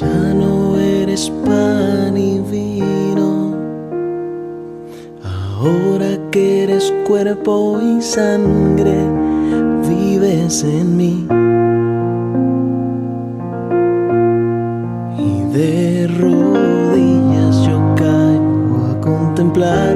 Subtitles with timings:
[0.00, 3.54] Ya no eres pan y vino,
[5.22, 8.96] ahora que eres cuerpo y sangre,
[9.86, 11.26] vives en mí.
[15.18, 19.89] Y de rodillas yo caigo a contemplar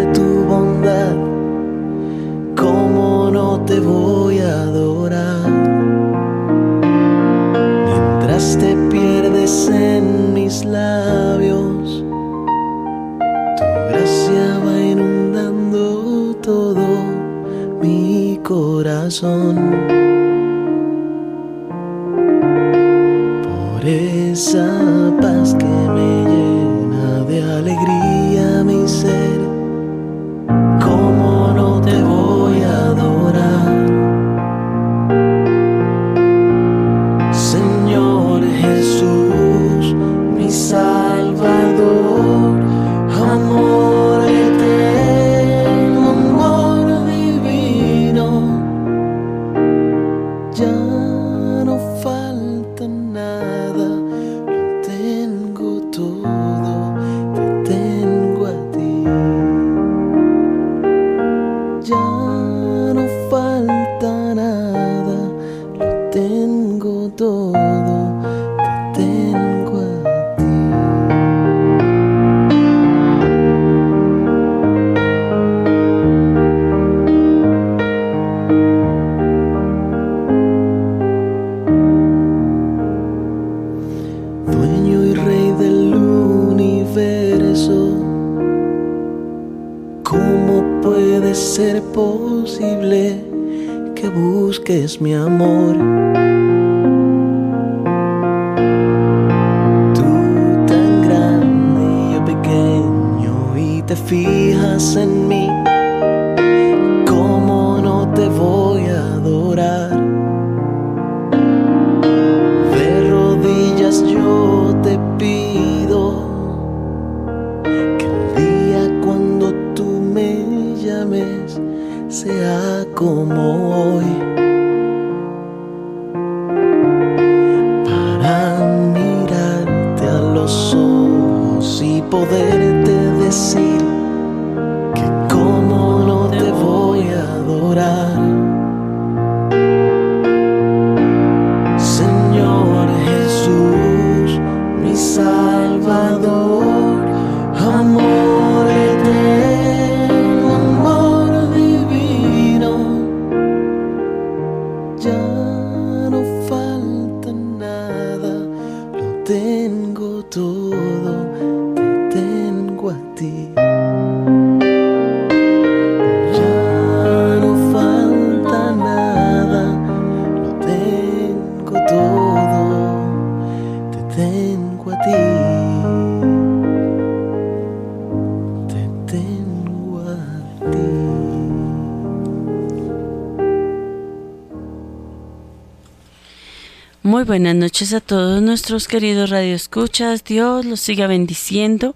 [187.44, 190.25] buenas noches a todos nuestros queridos radioescuchas.
[190.25, 191.94] Dios los siga bendiciendo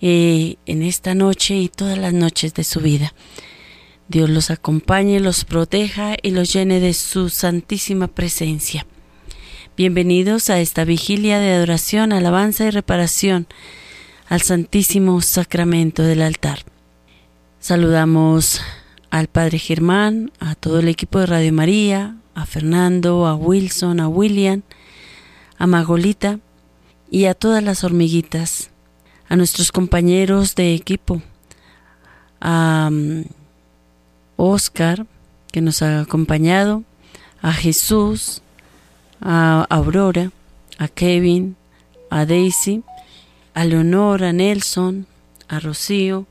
[0.00, 3.14] eh, en esta noche y todas las noches de su vida.
[4.08, 8.88] Dios los acompañe, los proteja y los llene de su santísima presencia.
[9.76, 13.46] Bienvenidos a esta vigilia de adoración, alabanza y reparación
[14.26, 16.64] al Santísimo Sacramento del altar.
[17.60, 18.62] Saludamos
[19.10, 24.08] al Padre Germán, a todo el equipo de Radio María, a Fernando, a Wilson, a
[24.08, 24.62] William,
[25.58, 26.40] a Magolita
[27.10, 28.70] y a todas las hormiguitas,
[29.28, 31.22] a nuestros compañeros de equipo,
[32.40, 32.90] a
[34.36, 35.06] Oscar,
[35.52, 36.82] que nos ha acompañado,
[37.40, 38.42] a Jesús,
[39.20, 40.32] a Aurora,
[40.78, 41.56] a Kevin,
[42.10, 42.82] a Daisy,
[43.54, 45.06] a Leonor, a Nelson,
[45.48, 46.26] a Rocío,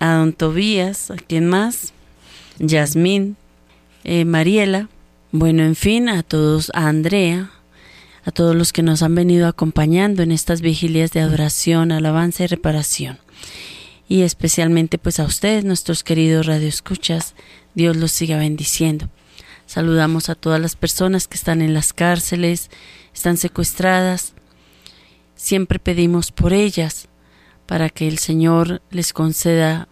[0.00, 1.92] a Don Tobías, a quien más,
[2.58, 3.36] Yasmín,
[4.04, 4.88] eh, Mariela,
[5.32, 7.50] bueno, en fin, a todos, a Andrea,
[8.24, 12.46] a todos los que nos han venido acompañando en estas vigilias de adoración, alabanza y
[12.48, 13.18] reparación.
[14.08, 17.34] Y especialmente pues a ustedes, nuestros queridos radioescuchas,
[17.74, 19.08] Dios los siga bendiciendo.
[19.66, 22.68] Saludamos a todas las personas que están en las cárceles,
[23.14, 24.32] están secuestradas.
[25.36, 27.08] Siempre pedimos por ellas
[27.66, 29.86] para que el Señor les conceda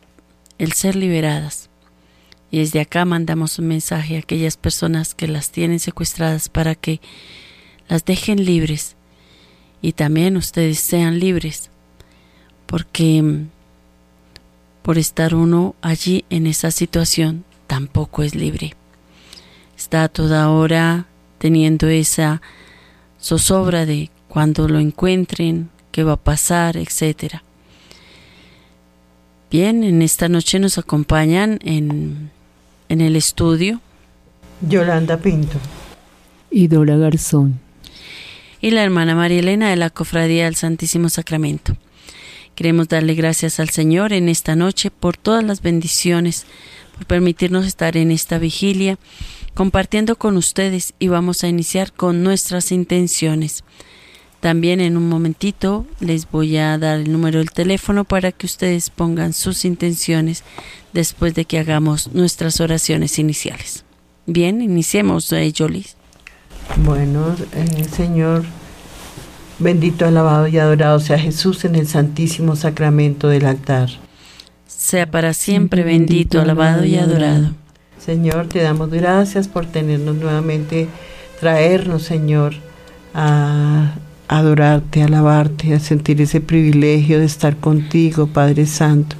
[0.58, 1.67] el ser liberadas.
[2.50, 7.00] Y desde acá mandamos un mensaje a aquellas personas que las tienen secuestradas para que
[7.88, 8.96] las dejen libres
[9.80, 11.70] y también ustedes sean libres,
[12.66, 13.48] porque mm,
[14.82, 18.74] por estar uno allí en esa situación tampoco es libre.
[19.76, 21.06] Está toda hora
[21.38, 22.42] teniendo esa
[23.20, 27.42] zozobra de cuando lo encuentren, qué va a pasar, etcétera.
[29.50, 32.30] Bien, en esta noche nos acompañan en,
[32.88, 33.80] en el estudio
[34.68, 35.58] Yolanda Pinto
[36.50, 37.60] y Dora Garzón
[38.60, 41.76] y la hermana María Elena de la Cofradía del Santísimo Sacramento.
[42.54, 46.44] Queremos darle gracias al Señor en esta noche por todas las bendiciones,
[46.96, 48.98] por permitirnos estar en esta vigilia
[49.54, 53.64] compartiendo con ustedes y vamos a iniciar con nuestras intenciones.
[54.40, 58.90] También en un momentito les voy a dar el número del teléfono para que ustedes
[58.90, 60.44] pongan sus intenciones
[60.92, 63.84] después de que hagamos nuestras oraciones iniciales.
[64.26, 65.96] Bien, iniciemos, eh, Jolis.
[66.84, 68.44] Bueno, eh, Señor,
[69.58, 73.88] bendito, alabado y adorado sea Jesús en el santísimo sacramento del altar.
[74.66, 77.52] Sea para siempre bendito, alabado y adorado.
[77.98, 80.88] Señor, te damos gracias por tenernos nuevamente,
[81.40, 82.54] traernos, Señor,
[83.14, 83.94] a
[84.28, 89.16] adorarte, alabarte, a sentir ese privilegio de estar contigo, Padre Santo.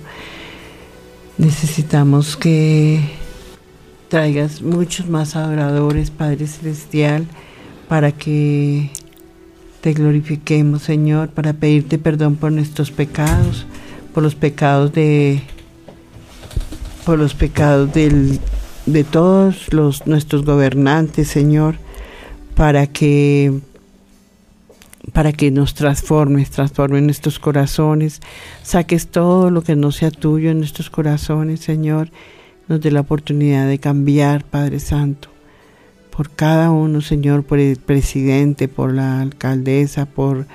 [1.38, 3.00] Necesitamos que
[4.08, 7.26] traigas muchos más adoradores, Padre Celestial,
[7.88, 8.90] para que
[9.80, 13.66] te glorifiquemos, Señor, para pedirte perdón por nuestros pecados,
[14.12, 15.42] por los pecados de
[17.06, 18.38] por los pecados del,
[18.84, 21.76] de todos los nuestros gobernantes, Señor,
[22.54, 23.60] para que
[25.12, 28.20] para que nos transformes, transformes nuestros corazones,
[28.62, 32.10] saques todo lo que no sea tuyo en nuestros corazones, Señor,
[32.68, 35.28] nos dé la oportunidad de cambiar, Padre Santo,
[36.10, 40.46] por cada uno, Señor, por el presidente, por la alcaldesa, por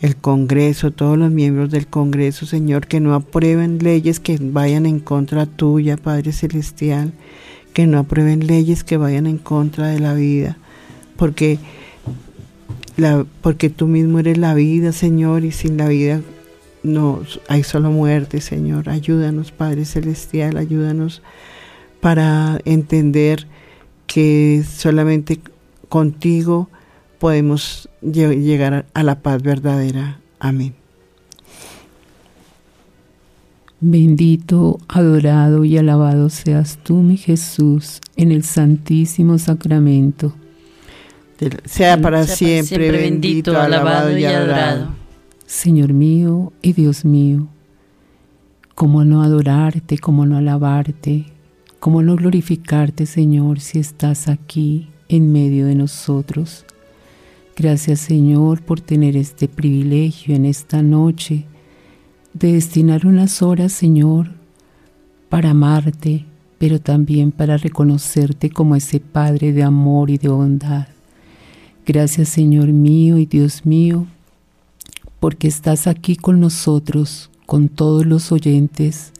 [0.00, 5.00] el Congreso, todos los miembros del Congreso, Señor, que no aprueben leyes que vayan en
[5.00, 7.12] contra tuya, Padre Celestial,
[7.72, 10.58] que no aprueben leyes que vayan en contra de la vida,
[11.16, 11.58] porque,
[13.40, 16.20] porque tú mismo eres la vida, Señor, y sin la vida
[16.84, 18.88] no hay solo muerte, Señor.
[18.88, 21.22] Ayúdanos, Padre Celestial, ayúdanos
[22.00, 23.46] para entender
[24.06, 25.40] que solamente
[25.88, 26.68] contigo
[27.18, 30.20] podemos llegar a la paz verdadera.
[30.38, 30.74] Amén.
[33.80, 40.34] Bendito, adorado y alabado seas tú, mi Jesús, en el santísimo sacramento.
[41.64, 44.94] Sea para, siempre, bendito, alabado y adorado.
[45.46, 47.48] Señor mío y Dios mío,
[48.74, 51.26] cómo no adorarte, cómo no alabarte,
[51.80, 56.64] cómo no glorificarte, Señor, si estás aquí en medio de nosotros.
[57.56, 61.44] Gracias, Señor, por tener este privilegio en esta noche
[62.32, 64.32] de destinar unas horas, Señor,
[65.28, 66.24] para amarte,
[66.58, 70.88] pero también para reconocerte como ese Padre de amor y de bondad.
[71.86, 74.06] Gracias, Señor mío y Dios mío,
[75.20, 79.12] porque estás aquí con nosotros, con todos los oyentes.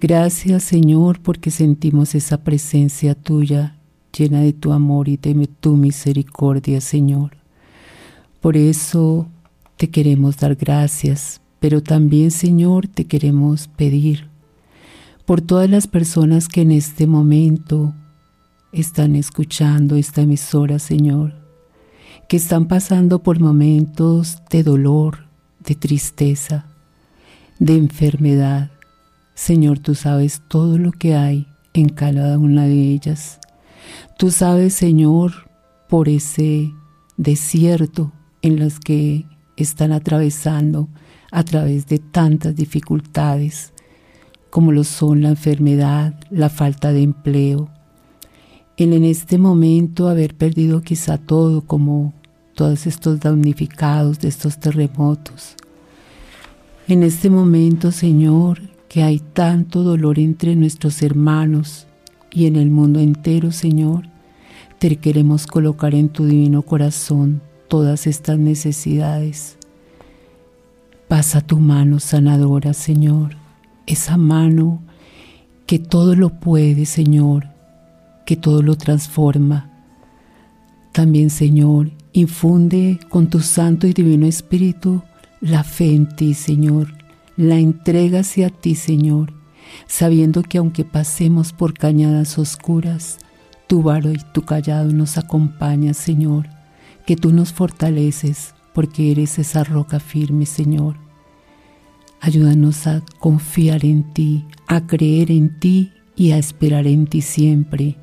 [0.00, 3.76] Gracias, Señor, porque sentimos esa presencia tuya
[4.16, 7.36] llena de tu amor y de tu misericordia, Señor.
[8.40, 9.28] Por eso
[9.76, 14.28] te queremos dar gracias, pero también, Señor, te queremos pedir
[15.26, 17.94] por todas las personas que en este momento
[18.72, 21.43] están escuchando esta emisora, Señor,
[22.28, 25.26] que están pasando por momentos de dolor,
[25.60, 26.66] de tristeza,
[27.58, 28.70] de enfermedad.
[29.34, 33.40] Señor, tú sabes todo lo que hay en cada una de ellas.
[34.18, 35.50] Tú sabes, Señor,
[35.88, 36.72] por ese
[37.16, 38.12] desierto
[38.42, 39.26] en los que
[39.56, 40.88] están atravesando
[41.30, 43.72] a través de tantas dificultades
[44.50, 47.70] como lo son la enfermedad, la falta de empleo,
[48.76, 52.12] el en este momento haber perdido quizá todo como
[52.54, 55.54] todos estos damnificados de estos terremotos.
[56.88, 61.86] En este momento, Señor, que hay tanto dolor entre nuestros hermanos
[62.30, 64.08] y en el mundo entero, Señor,
[64.78, 69.56] te queremos colocar en tu divino corazón todas estas necesidades.
[71.08, 73.36] Pasa tu mano sanadora, Señor,
[73.86, 74.82] esa mano
[75.66, 77.53] que todo lo puede, Señor,
[78.24, 79.70] que todo lo transforma.
[80.92, 85.02] También, Señor, infunde con tu Santo y Divino Espíritu
[85.40, 86.94] la fe en ti, Señor.
[87.36, 89.32] La entrega hacia ti, Señor,
[89.86, 93.18] sabiendo que aunque pasemos por cañadas oscuras,
[93.66, 96.48] tu varo y tu callado nos acompañan, Señor,
[97.06, 100.96] que tú nos fortaleces porque eres esa roca firme, Señor.
[102.20, 107.96] Ayúdanos a confiar en ti, a creer en ti y a esperar en ti siempre,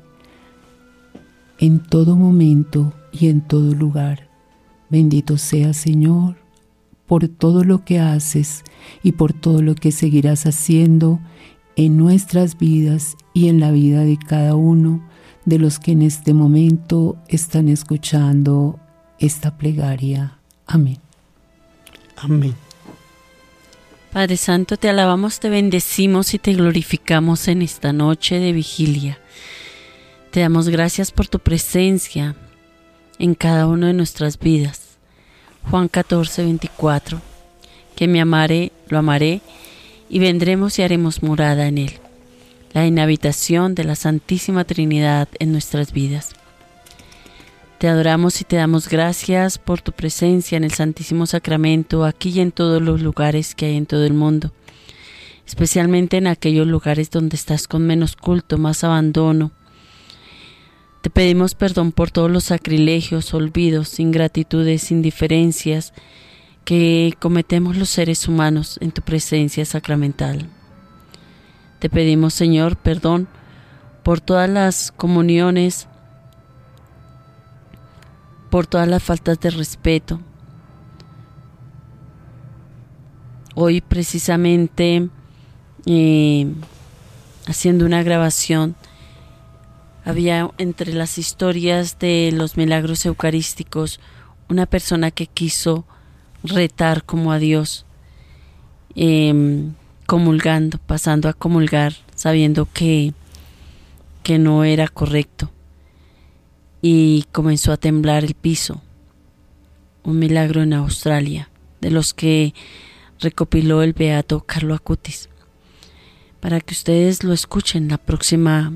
[1.58, 4.28] en todo momento y en todo lugar.
[4.90, 6.36] Bendito sea, Señor,
[7.06, 8.64] por todo lo que haces
[9.02, 11.20] y por todo lo que seguirás haciendo
[11.76, 15.02] en nuestras vidas y en la vida de cada uno
[15.44, 18.78] de los que en este momento están escuchando
[19.18, 20.38] esta plegaria.
[20.66, 20.98] Amén.
[22.16, 22.54] Amén.
[24.12, 29.18] Padre Santo, te alabamos, te bendecimos y te glorificamos en esta noche de vigilia.
[30.32, 32.34] Te damos gracias por tu presencia
[33.18, 34.96] en cada una de nuestras vidas.
[35.70, 37.20] Juan 14, 24.
[37.94, 39.42] Que me amaré, lo amaré,
[40.08, 41.92] y vendremos y haremos morada en él
[42.72, 46.30] la inhabitación de la Santísima Trinidad en nuestras vidas.
[47.78, 52.40] Te adoramos y te damos gracias por tu presencia en el Santísimo Sacramento, aquí y
[52.40, 54.52] en todos los lugares que hay en todo el mundo,
[55.46, 59.50] especialmente en aquellos lugares donde estás con menos culto, más abandono.
[61.02, 65.92] Te pedimos perdón por todos los sacrilegios, olvidos, ingratitudes, indiferencias
[66.64, 70.48] que cometemos los seres humanos en tu presencia sacramental.
[71.80, 73.26] Te pedimos, Señor, perdón
[74.04, 75.88] por todas las comuniones,
[78.48, 80.20] por todas las faltas de respeto.
[83.56, 85.08] Hoy precisamente
[85.84, 86.46] eh,
[87.48, 88.76] haciendo una grabación,
[90.04, 94.00] había entre las historias de los milagros eucarísticos
[94.48, 95.84] una persona que quiso
[96.42, 97.86] retar como a Dios.
[98.94, 99.72] Em,
[100.06, 103.14] comulgando, pasando a comulgar, sabiendo que,
[104.22, 105.50] que no era correcto.
[106.82, 108.82] Y comenzó a temblar el piso.
[110.02, 111.48] Un milagro en Australia,
[111.80, 112.52] de los que
[113.20, 115.30] recopiló el beato Carlo Acutis.
[116.40, 118.72] Para que ustedes lo escuchen la próxima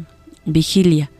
[0.46, 1.10] vigilia.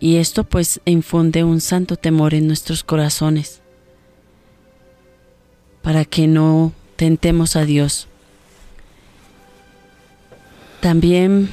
[0.00, 3.60] Y esto pues infunde un santo temor en nuestros corazones,
[5.82, 8.06] para que no tentemos a Dios.
[10.80, 11.48] También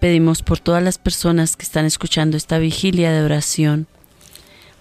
[0.00, 3.86] pedimos por todas las personas que están escuchando esta vigilia de oración,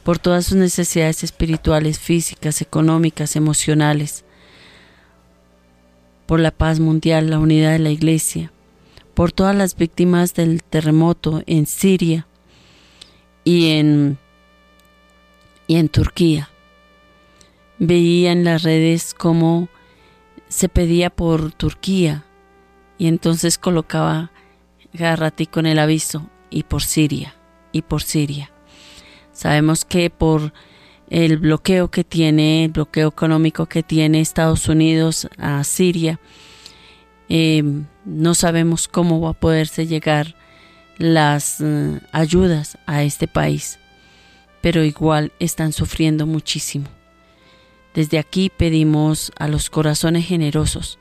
[0.04, 4.26] por todas sus necesidades espirituales, físicas, económicas, emocionales,
[6.26, 8.52] por la paz mundial, la unidad de la Iglesia,
[9.14, 12.26] por todas las víctimas del terremoto en Siria
[13.44, 14.18] y en,
[15.68, 16.50] y en Turquía
[17.80, 19.70] veía en las redes cómo
[20.48, 22.26] se pedía por Turquía
[22.98, 24.32] y entonces colocaba
[24.98, 27.36] cada con el aviso y por Siria
[27.72, 28.52] y por Siria.
[29.32, 30.54] Sabemos que por
[31.10, 36.20] el bloqueo que tiene, el bloqueo económico que tiene Estados Unidos a Siria,
[37.30, 37.64] eh,
[38.06, 40.36] no sabemos cómo va a poderse llegar
[40.98, 43.80] las eh, ayudas a este país,
[44.62, 46.88] pero igual están sufriendo muchísimo.
[47.94, 50.98] Desde aquí pedimos a los corazones generosos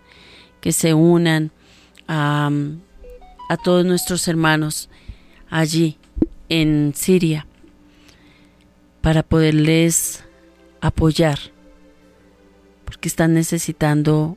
[0.61, 1.53] que se unan
[2.09, 2.51] a,
[3.65, 4.89] todos nuestros hermanos
[5.49, 5.99] allí
[6.49, 7.47] en Siria
[9.01, 10.25] para poderles
[10.81, 11.39] apoyar,
[12.85, 14.37] porque están necesitando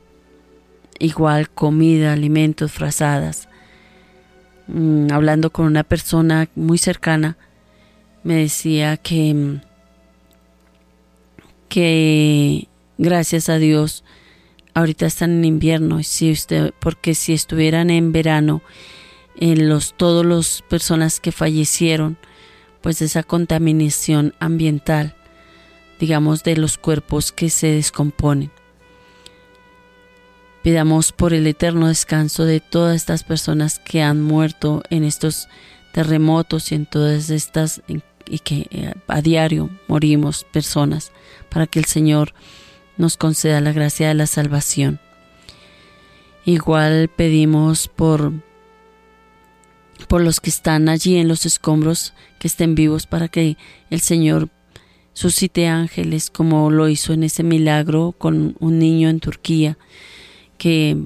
[0.98, 3.48] igual comida, alimentos, frazadas.
[4.66, 7.36] Mm, hablando con una persona muy cercana,
[8.22, 9.60] me decía que
[11.68, 12.68] que
[12.98, 14.04] gracias a Dios
[14.74, 18.62] ahorita están en invierno y si usted porque si estuvieran en verano
[19.36, 22.16] en los todos las personas que fallecieron
[22.80, 25.16] pues esa contaminación ambiental
[25.98, 28.52] digamos de los cuerpos que se descomponen
[30.64, 35.46] pidamos por el eterno descanso de todas estas personas que han muerto en estos
[35.92, 37.82] terremotos y en todas estas
[38.26, 41.12] y que eh, a diario morimos personas
[41.50, 42.32] para que el Señor
[42.96, 45.00] nos conceda la gracia de la salvación.
[46.46, 48.32] Igual pedimos por
[50.08, 53.58] por los que están allí en los escombros que estén vivos para que
[53.90, 54.48] el Señor
[55.12, 59.76] suscite ángeles como lo hizo en ese milagro con un niño en Turquía
[60.58, 60.96] que,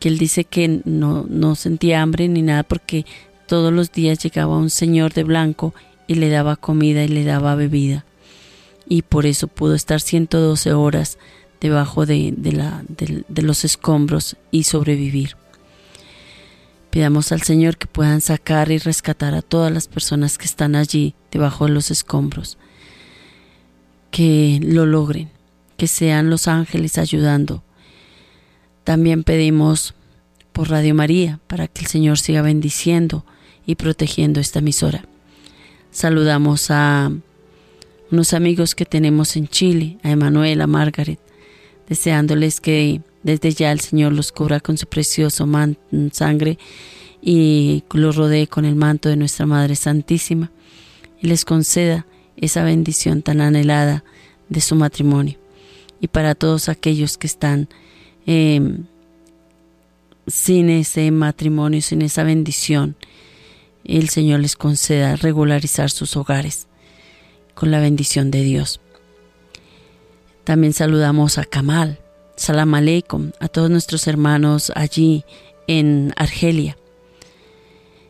[0.00, 3.04] que él dice que no, no sentía hambre ni nada porque
[3.46, 5.74] todos los días llegaba un señor de blanco
[6.06, 8.04] y le daba comida y le daba bebida
[8.88, 11.18] y por eso pudo estar 112 horas
[11.60, 15.36] debajo de, la, de, los escombros y sobrevivir.
[16.90, 21.14] Pidamos al Señor que puedan sacar y rescatar a todas las personas que están allí
[21.32, 22.58] debajo de los escombros.
[24.10, 25.28] que lo logren,
[25.76, 27.63] que sean los ángeles ayudando.
[28.84, 29.94] También pedimos
[30.52, 33.24] por Radio María para que el Señor siga bendiciendo
[33.66, 35.04] y protegiendo esta emisora.
[35.90, 37.10] Saludamos a
[38.10, 41.18] unos amigos que tenemos en Chile, a Emanuel, a Margaret,
[41.88, 45.48] deseándoles que desde ya el Señor los cubra con su precioso
[46.12, 46.58] sangre
[47.22, 50.52] y los rodee con el manto de nuestra Madre Santísima
[51.20, 54.04] y les conceda esa bendición tan anhelada
[54.50, 55.38] de su matrimonio.
[56.00, 57.68] Y para todos aquellos que están
[58.26, 58.84] em,
[60.26, 62.96] sin ese matrimonio, sin esa bendición,
[63.84, 66.66] el Señor les conceda regularizar sus hogares
[67.54, 68.80] con la bendición de Dios.
[70.44, 72.00] También saludamos a Kamal,
[72.36, 75.24] Salam Aleikum, a todos nuestros hermanos allí
[75.66, 76.76] en Argelia.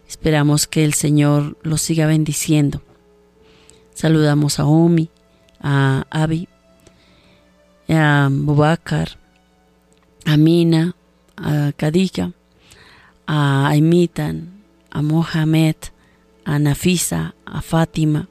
[0.09, 2.83] Esperamos que el Señor los siga bendiciendo.
[3.94, 5.11] Saludamos a Omi,
[5.61, 6.49] a Abi,
[7.88, 9.18] a Bubakar,
[10.25, 10.97] a Mina,
[11.37, 12.33] a Kadika,
[13.26, 15.76] a Aimitan, a Mohamed,
[16.45, 18.28] a Nafisa, a Fátima,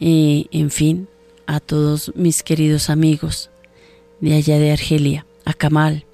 [0.00, 1.08] y en fin,
[1.46, 3.50] a todos mis queridos amigos
[4.20, 6.04] de allá de Argelia, a Kamal.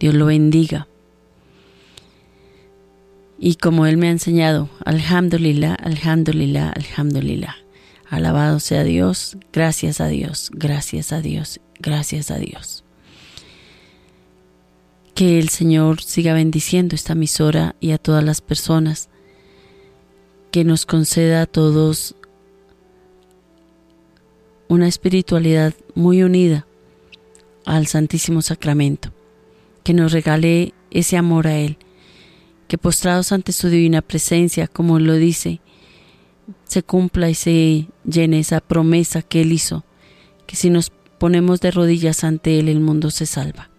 [0.00, 0.88] Dios lo bendiga.
[3.38, 7.56] Y como Él me ha enseñado, alhamdulillah, alhamdulillah, alhamdulillah.
[8.08, 12.85] Alabado sea Dios, gracias a Dios, gracias a Dios, gracias a Dios.
[15.16, 19.08] Que el Señor siga bendiciendo esta emisora y a todas las personas.
[20.52, 22.14] Que nos conceda a todos
[24.68, 26.68] una espiritualidad muy unida
[27.64, 29.12] al Santísimo Sacramento.
[29.82, 31.78] Que nos regale ese amor a Él
[32.68, 35.60] que postrados ante su divina presencia, como lo dice,
[36.64, 39.84] se cumpla y se llene esa promesa que Él hizo,
[40.46, 43.70] que si nos ponemos de rodillas ante Él el mundo se salva.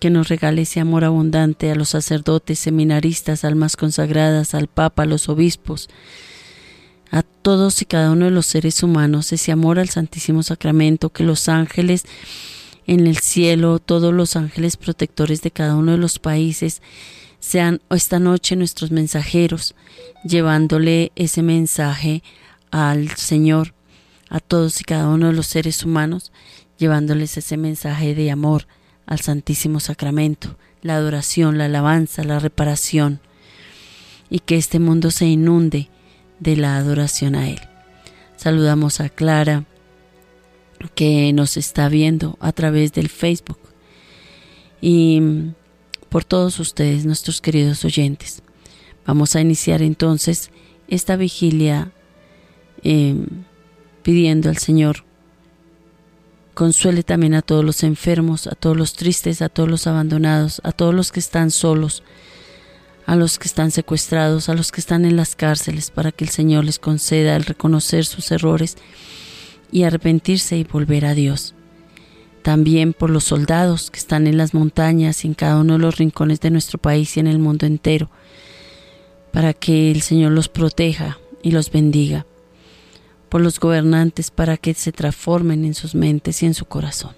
[0.00, 5.06] Que nos regale ese amor abundante a los sacerdotes, seminaristas, almas consagradas, al Papa, a
[5.06, 5.90] los obispos,
[7.10, 11.22] a todos y cada uno de los seres humanos, ese amor al Santísimo Sacramento, que
[11.22, 12.04] los ángeles
[12.86, 16.80] en el cielo, todos los ángeles protectores de cada uno de los países,
[17.38, 19.74] sean esta noche nuestros mensajeros,
[20.24, 22.22] llevándole ese mensaje
[22.70, 23.74] al Señor,
[24.30, 26.32] a todos y cada uno de los seres humanos,
[26.78, 28.66] llevándoles ese mensaje de amor
[29.06, 33.20] al Santísimo Sacramento, la adoración, la alabanza, la reparación,
[34.30, 35.88] y que este mundo se inunde
[36.38, 37.60] de la adoración a Él.
[38.36, 39.64] Saludamos a Clara,
[40.94, 43.58] que nos está viendo a través del Facebook.
[44.80, 45.20] Y
[46.08, 48.42] por todos ustedes, nuestros queridos oyentes.
[49.06, 50.50] Vamos a iniciar entonces
[50.88, 51.92] esta vigilia
[52.82, 53.26] em,
[54.02, 55.04] pidiendo al Señor
[56.60, 60.72] consuele también a todos los enfermos, a todos los tristes, a todos los abandonados, a
[60.72, 62.02] todos los que están solos,
[63.06, 66.28] a los que están secuestrados, a los que están en las cárceles, para que el
[66.28, 68.76] Señor les conceda el reconocer sus errores
[69.72, 71.54] y arrepentirse y volver a Dios.
[72.42, 75.96] También por los soldados que están en las montañas y en cada uno de los
[75.96, 78.10] rincones de nuestro país y en el mundo entero,
[79.32, 82.26] para que el Señor los proteja y los bendiga,
[83.30, 87.14] por los gobernantes para que se transformen en sus mentes y en su corazón.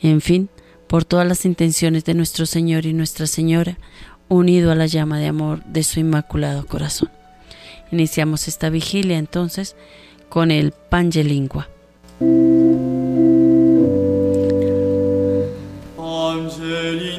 [0.00, 0.48] En fin,
[0.86, 3.78] por todas las intenciones de nuestro Señor y Nuestra Señora,
[4.28, 7.10] unido a la llama de amor de su inmaculado corazón.
[7.90, 9.74] Iniciamos esta vigilia entonces
[10.28, 11.68] con el Pangelingua.
[16.50, 17.09] supreme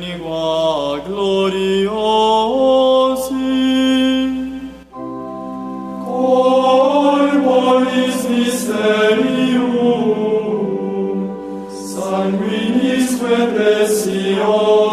[14.41, 14.90] Senhor.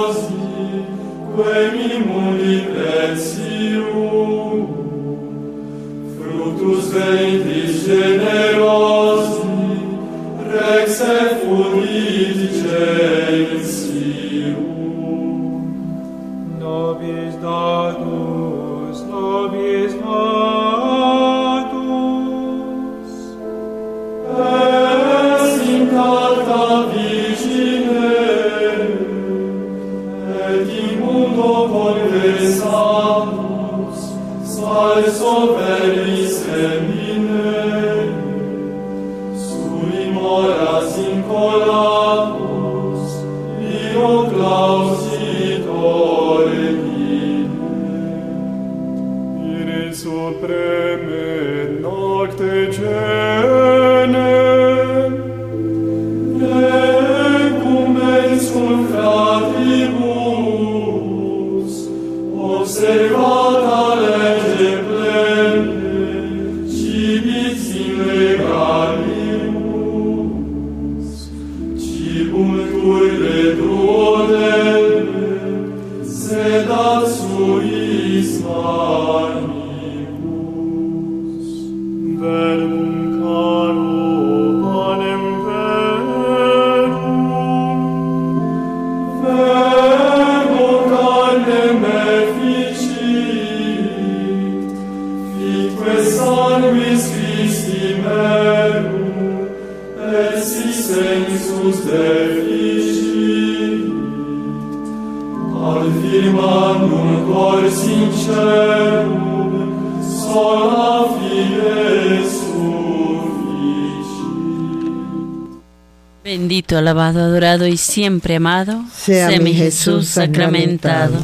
[117.21, 121.19] Adorado y siempre amado sea, mi Jesús sacramentado.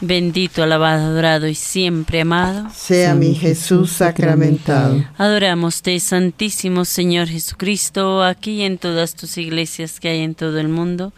[0.00, 5.04] Bendito, alabado, adorado y siempre amado sea mi Jesús sacramentado.
[5.16, 10.68] Adoramos-te, Santísimo Señor Jesucristo, aquí y en todas tus iglesias que hay en todo el
[10.68, 11.12] mundo,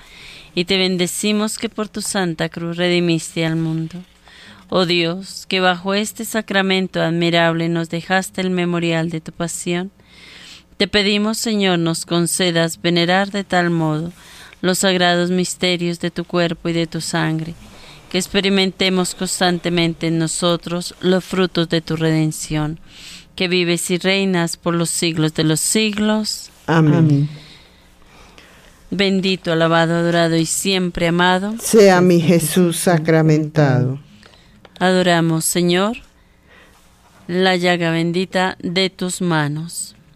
[0.54, 4.02] y te bendecimos que por tu santa cruz redimiste al mundo.
[4.68, 9.92] Oh Dios, que bajo este sacramento admirable nos dejaste el memorial de tu pasión,
[10.76, 14.12] te pedimos, Señor, nos concedas venerar de tal modo
[14.60, 17.54] los sagrados misterios de tu cuerpo y de tu sangre,
[18.10, 22.80] que experimentemos constantemente en nosotros los frutos de tu redención,
[23.36, 26.50] que vives y reinas por los siglos de los siglos.
[26.66, 27.28] Amén.
[28.90, 31.54] Bendito, alabado, adorado y siempre amado.
[31.60, 33.98] Sea mi Jesús sacramentado.
[34.78, 35.96] Adoramos, Señor,
[37.26, 39.94] la llaga bendita de tus manos.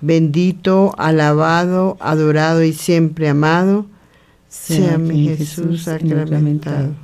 [0.00, 3.86] Bendito, alabado, adorado y siempre amado
[4.48, 6.94] sea mi Jesús sacramentado.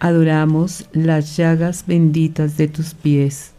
[0.00, 3.52] Adoramos las llagas benditas de tus pies.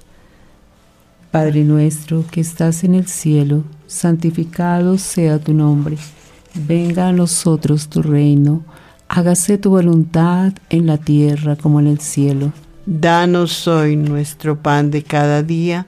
[1.32, 5.98] Padre nuestro que estás en el cielo, santificado sea tu nombre.
[6.54, 8.64] Venga a nosotros tu reino.
[9.08, 12.54] Hágase tu voluntad en la tierra como en el cielo.
[12.86, 15.88] Danos hoy nuestro pan de cada día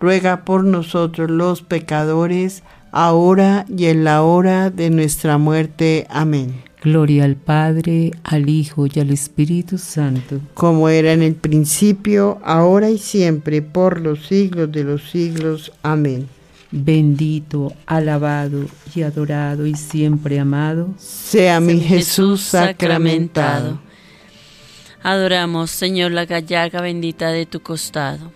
[0.00, 6.06] ruega por nosotros los pecadores, ahora y en la hora de nuestra muerte.
[6.10, 6.62] Amén.
[6.82, 10.40] Gloria al Padre, al Hijo y al Espíritu Santo.
[10.54, 15.72] Como era en el principio, ahora y siempre, por los siglos de los siglos.
[15.82, 16.28] Amén.
[16.70, 20.90] Bendito, alabado y adorado y siempre amado.
[20.98, 23.80] Sea mi Jesús sacramentado.
[25.02, 28.35] Adoramos, Señor, la gallaga bendita de tu costado.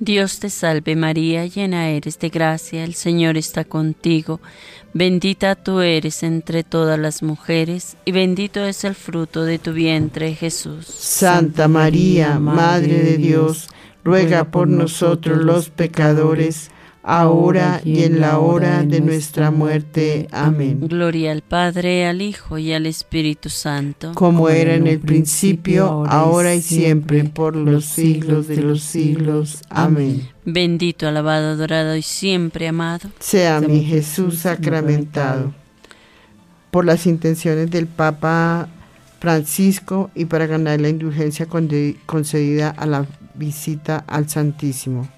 [0.00, 4.40] Dios te salve María, llena eres de gracia, el Señor está contigo,
[4.92, 10.34] bendita tú eres entre todas las mujeres, y bendito es el fruto de tu vientre
[10.34, 10.86] Jesús.
[10.86, 13.68] Santa María, Madre de Dios,
[14.02, 16.72] ruega por nosotros los pecadores,
[17.04, 20.26] ahora y en la hora de nuestra muerte.
[20.32, 20.80] Amén.
[20.88, 24.12] Gloria al Padre, al Hijo y al Espíritu Santo.
[24.14, 29.62] Como era en el principio, ahora y siempre, por los siglos de los siglos.
[29.68, 30.28] Amén.
[30.46, 33.10] Bendito, alabado, adorado y siempre amado.
[33.20, 35.52] Sea mi Jesús sacramentado.
[36.70, 38.68] Por las intenciones del Papa
[39.20, 45.08] Francisco y para ganar la indulgencia concedida a la visita al Santísimo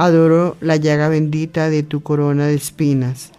[0.00, 3.32] adoro la llaga bendita de tu corona de espinas.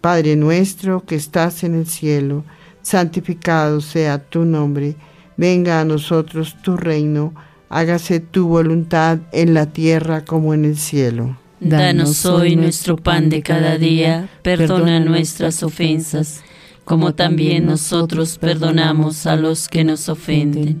[0.00, 2.42] Padre nuestro que estás en el cielo,
[2.80, 4.96] santificado sea tu nombre,
[5.36, 7.34] venga a nosotros tu reino,
[7.68, 11.36] hágase tu voluntad en la tierra como en el cielo.
[11.60, 16.40] Danos hoy nuestro pan de cada día, perdona nuestras ofensas,
[16.86, 20.80] como también nosotros perdonamos a los que nos ofenden.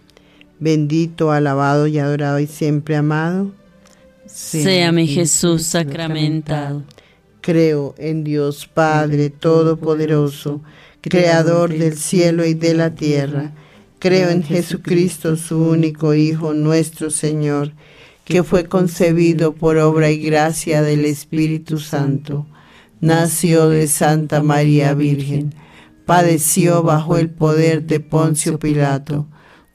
[0.61, 3.51] Bendito, alabado y adorado y siempre amado.
[4.25, 6.83] Sea mi Jesús sacramentado.
[7.41, 10.61] Creo en Dios Padre Todopoderoso,
[11.01, 13.51] Creador del cielo y de la tierra
[14.01, 17.71] Creo en Jesucristo, su único Hijo, nuestro Señor,
[18.25, 22.47] que fue concebido por obra y gracia del Espíritu Santo.
[22.99, 25.53] Nació de Santa María Virgen,
[26.07, 29.27] padeció bajo el poder de Poncio Pilato,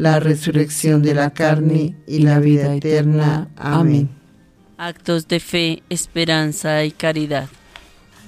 [0.00, 3.50] la resurrección de la carne y la vida eterna.
[3.54, 4.08] Amén.
[4.78, 7.50] Actos de fe, esperanza y caridad.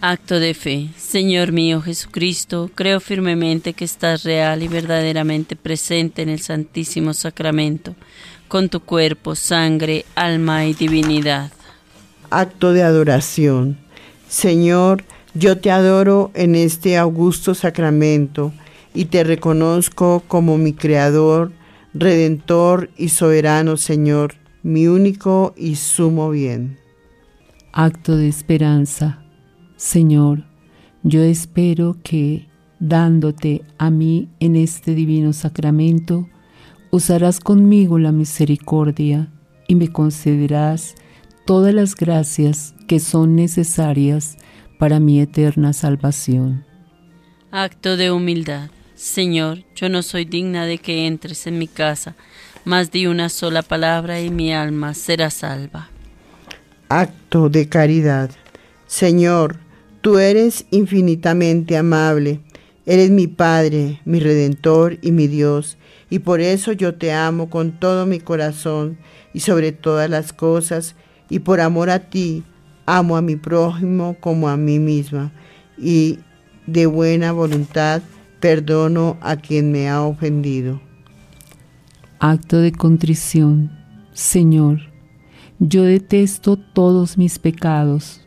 [0.03, 0.91] Acto de fe.
[0.99, 7.95] Señor mío Jesucristo, creo firmemente que estás real y verdaderamente presente en el Santísimo Sacramento,
[8.49, 11.53] con tu cuerpo, sangre, alma y divinidad.
[12.29, 13.79] Acto de adoración.
[14.29, 18.53] Señor, yo te adoro en este augusto sacramento
[18.93, 21.51] y te reconozco como mi Creador,
[21.95, 26.79] Redentor y Soberano Señor, mi único y sumo bien.
[27.71, 29.23] Acto de esperanza.
[29.77, 30.45] Señor,
[31.03, 32.49] yo espero que,
[32.81, 36.29] dándote a mí en este divino sacramento,
[36.91, 39.31] usarás conmigo la misericordia
[39.69, 40.95] y me concederás
[41.45, 44.39] todas las gracias que son necesarias
[44.79, 46.65] para mi eterna salvación.
[47.51, 48.71] Acto de humildad.
[49.03, 52.15] Señor, yo no soy digna de que entres en mi casa,
[52.65, 55.91] mas di una sola palabra y mi alma será salva.
[56.89, 58.31] Acto de caridad.
[58.87, 59.59] Señor,
[60.03, 62.41] Tú eres infinitamente amable,
[62.87, 65.79] eres mi Padre, mi Redentor y mi Dios,
[66.11, 68.99] y por eso yo te amo con todo mi corazón
[69.33, 70.97] y sobre todas las cosas,
[71.31, 72.43] y por amor a ti
[72.85, 75.31] amo a mi prójimo como a mí misma,
[75.79, 76.19] y
[76.67, 78.03] de buena voluntad
[78.43, 80.81] perdono a quien me ha ofendido.
[82.19, 83.71] Acto de contrición.
[84.15, 84.81] Señor,
[85.61, 88.21] yo detesto todos mis pecados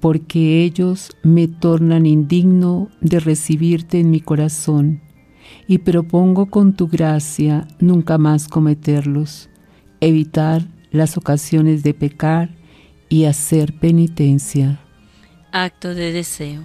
[0.00, 5.00] porque ellos me tornan indigno de recibirte en mi corazón,
[5.68, 9.48] y propongo con tu gracia nunca más cometerlos,
[10.00, 12.56] evitar las ocasiones de pecar
[13.08, 14.80] y hacer penitencia.
[15.52, 16.62] Acto de deseo.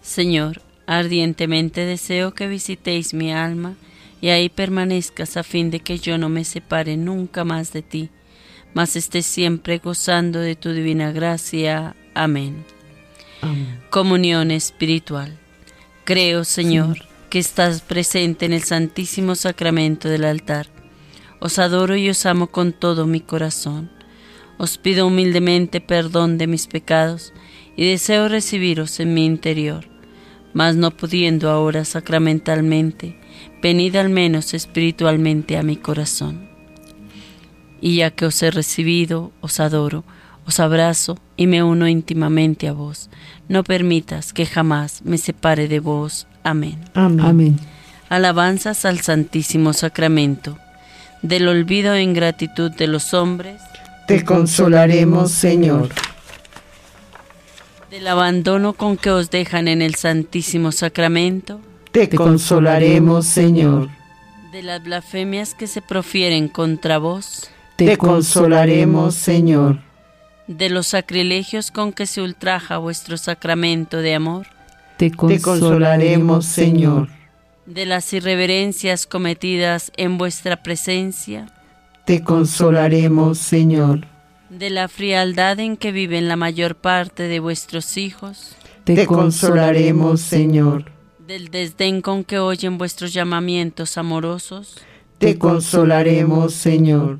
[0.00, 3.76] Señor, ardientemente deseo que visitéis mi alma
[4.20, 8.10] y ahí permanezcas a fin de que yo no me separe nunca más de ti,
[8.74, 11.94] mas esté siempre gozando de tu divina gracia.
[12.14, 12.64] Amén.
[13.90, 15.38] Comunión espiritual.
[16.04, 16.98] Creo, Señor,
[17.30, 20.68] que estás presente en el Santísimo Sacramento del altar.
[21.40, 23.90] Os adoro y os amo con todo mi corazón.
[24.58, 27.32] Os pido humildemente perdón de mis pecados
[27.76, 29.95] y deseo recibiros en mi interior.
[30.56, 33.14] Mas no pudiendo ahora sacramentalmente,
[33.60, 36.48] venid al menos espiritualmente a mi corazón.
[37.82, 40.02] Y ya que os he recibido, os adoro,
[40.46, 43.10] os abrazo y me uno íntimamente a vos.
[43.50, 46.26] No permitas que jamás me separe de vos.
[46.42, 46.78] Amén.
[46.94, 47.58] Amén.
[48.08, 50.56] Alabanzas al Santísimo Sacramento.
[51.20, 53.60] Del olvido e ingratitud de los hombres,
[54.06, 55.90] te consolaremos, Señor.
[57.90, 61.60] Del abandono con que os dejan en el Santísimo Sacramento,
[61.92, 63.88] te consolaremos, Señor.
[64.52, 69.78] De las blasfemias que se profieren contra vos, te consolaremos, Señor
[70.46, 74.46] de los sacrilegios con que se ultraja vuestro sacramento de amor.
[74.96, 77.08] Te consolaremos, Señor.
[77.66, 81.46] de las irreverencias cometidas en vuestra presencia,
[82.04, 84.06] te consolaremos, Señor.
[84.50, 90.92] De la frialdad en que viven la mayor parte de vuestros hijos, Te consolaremos, Señor.
[91.18, 94.76] del desdén con que oyen vuestros llamamientos amorosos,
[95.18, 97.18] Te consolaremos, Señor.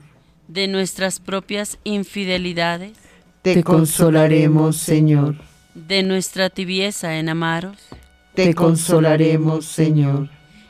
[0.48, 2.92] de nuestras propias infidelidades,
[3.42, 5.36] Te consolaremos, Señor.
[5.74, 7.76] de nuestra tibieza en amaros.
[8.34, 10.28] Te consolaremos, Señor.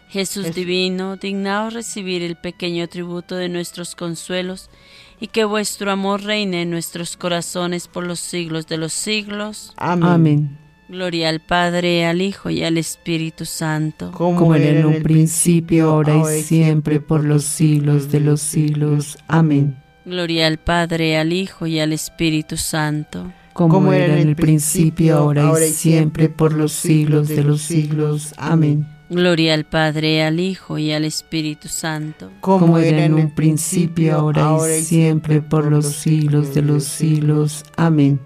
[0.09, 4.71] Jesús divino, dignaos recibir el pequeño tributo de nuestros consuelos
[5.21, 9.73] y que vuestro amor reine en nuestros corazones por los siglos de los siglos.
[9.77, 10.09] Amén.
[10.09, 10.59] Amén.
[10.89, 14.13] Gloria al Padre, al Hijo y al Espíritu Santo.
[14.13, 19.19] Como era en un principio, ahora y siempre, por los siglos de los siglos.
[19.27, 19.77] Amén.
[20.05, 23.33] Gloria al Padre, al Hijo y al Espíritu Santo.
[23.53, 28.33] Como era en el principio, ahora y siempre, por los siglos de los siglos.
[28.37, 28.87] Amén.
[29.09, 32.31] Gloria al Padre, al Hijo y al Espíritu Santo.
[32.41, 37.65] Como era en un principio, ahora y siempre, por los siglos de los siglos.
[37.77, 38.21] Amén.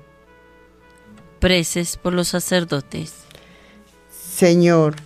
[1.39, 3.15] Preces por los sacerdotes.
[4.11, 4.97] Señor,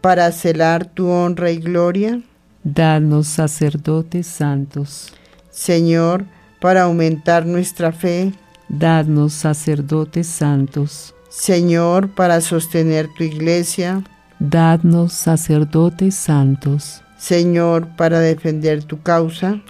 [0.00, 2.22] para celar tu honra y gloria,
[2.62, 5.12] Danos sacerdotes santos.
[5.50, 6.26] Señor,
[6.60, 8.32] para aumentar nuestra fe,
[8.68, 11.14] Dadnos sacerdotes santos.
[11.28, 14.04] Señor, para sostener tu iglesia,
[14.42, 17.02] Dadnos sacerdotes santos.
[17.18, 19.60] Señor, para defender tu causa,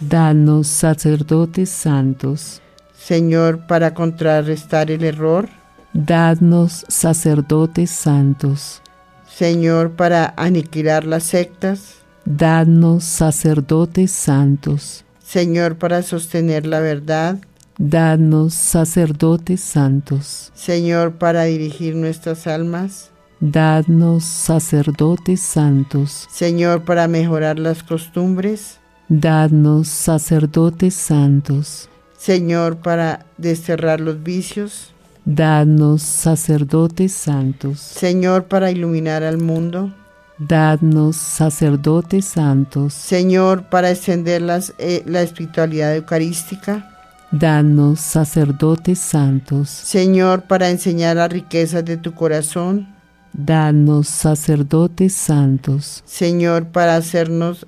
[0.00, 2.60] Danos sacerdotes santos.
[2.98, 5.48] Señor, para contrarrestar el error,
[5.92, 8.82] Dadnos sacerdotes santos.
[9.28, 11.94] Señor, para aniquilar las sectas,
[12.24, 15.04] Dadnos sacerdotes santos.
[15.22, 17.38] Señor, para sostener la verdad,
[17.78, 20.50] Dadnos sacerdotes santos.
[20.56, 23.10] Señor, para dirigir nuestras almas,
[23.42, 26.28] Dadnos sacerdotes santos.
[26.30, 31.88] Señor, para mejorar las costumbres, Dadnos sacerdotes santos.
[32.18, 34.92] Señor, para desterrar los vicios,
[35.24, 37.80] Dadnos sacerdotes santos.
[37.80, 39.90] Señor, para iluminar al mundo,
[40.36, 42.92] Dadnos sacerdotes santos.
[42.92, 46.90] Señor, para extender las, eh, la espiritualidad eucarística,
[47.30, 49.70] Danos sacerdotes santos.
[49.70, 52.99] Señor, para enseñar las riquezas de tu corazón,
[53.32, 56.02] Danos sacerdotes santos.
[56.04, 57.66] Señor, para hacernos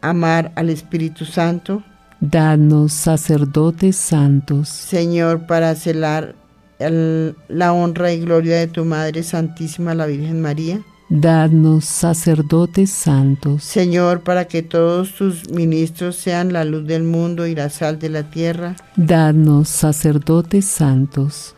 [0.00, 1.82] amar al Espíritu Santo,
[2.20, 4.68] Danos sacerdotes santos.
[4.70, 6.34] Señor, para celar
[6.78, 13.62] el- la honra y gloria de tu Madre Santísima, la Virgen María, Danos sacerdotes santos.
[13.62, 18.08] Señor, para que todos tus ministros sean la luz del mundo y la sal de
[18.08, 21.54] la tierra, Danos sacerdotes santos.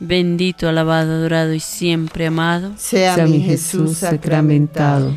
[0.00, 2.72] Bendito, alabado, adorado y siempre amado.
[2.76, 5.14] sea, Sea mi Jesús sacramentado.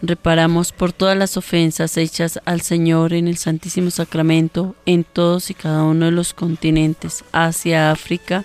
[0.00, 5.54] Reparamos por todas las ofensas hechas al Señor en el Santísimo Sacramento en todos y
[5.54, 8.44] cada uno de los continentes, Asia, África,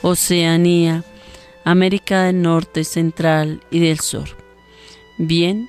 [0.00, 1.04] Oceanía,
[1.64, 4.28] América del Norte, Central y del Sur.
[5.18, 5.68] Bien,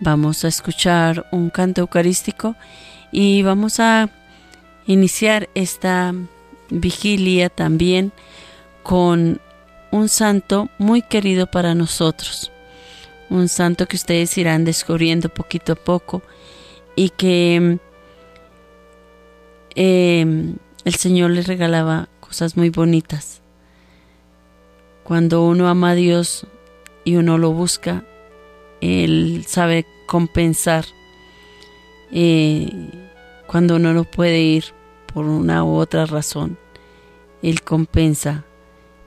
[0.00, 2.54] vamos a escuchar un canto eucarístico
[3.12, 4.10] y vamos a
[4.86, 6.14] iniciar esta
[6.68, 8.12] vigilia también
[8.86, 9.40] con
[9.90, 12.52] un santo muy querido para nosotros
[13.30, 16.22] un santo que ustedes irán descubriendo poquito a poco
[16.94, 17.78] y que
[19.74, 23.42] eh, el Señor les regalaba cosas muy bonitas.
[25.02, 26.46] Cuando uno ama a Dios
[27.04, 28.04] y uno lo busca,
[28.80, 30.84] Él sabe compensar
[32.12, 32.70] eh,
[33.46, 34.66] cuando uno no puede ir
[35.12, 36.58] por una u otra razón.
[37.42, 38.45] Él compensa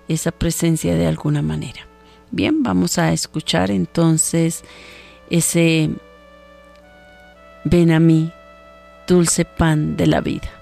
[0.10, 1.88] esa presencia de alguna manera.
[2.32, 4.64] Bien, vamos a escuchar entonces
[5.30, 5.90] ese
[7.64, 8.32] ven a mí,
[9.08, 10.59] dulce pan de la vida.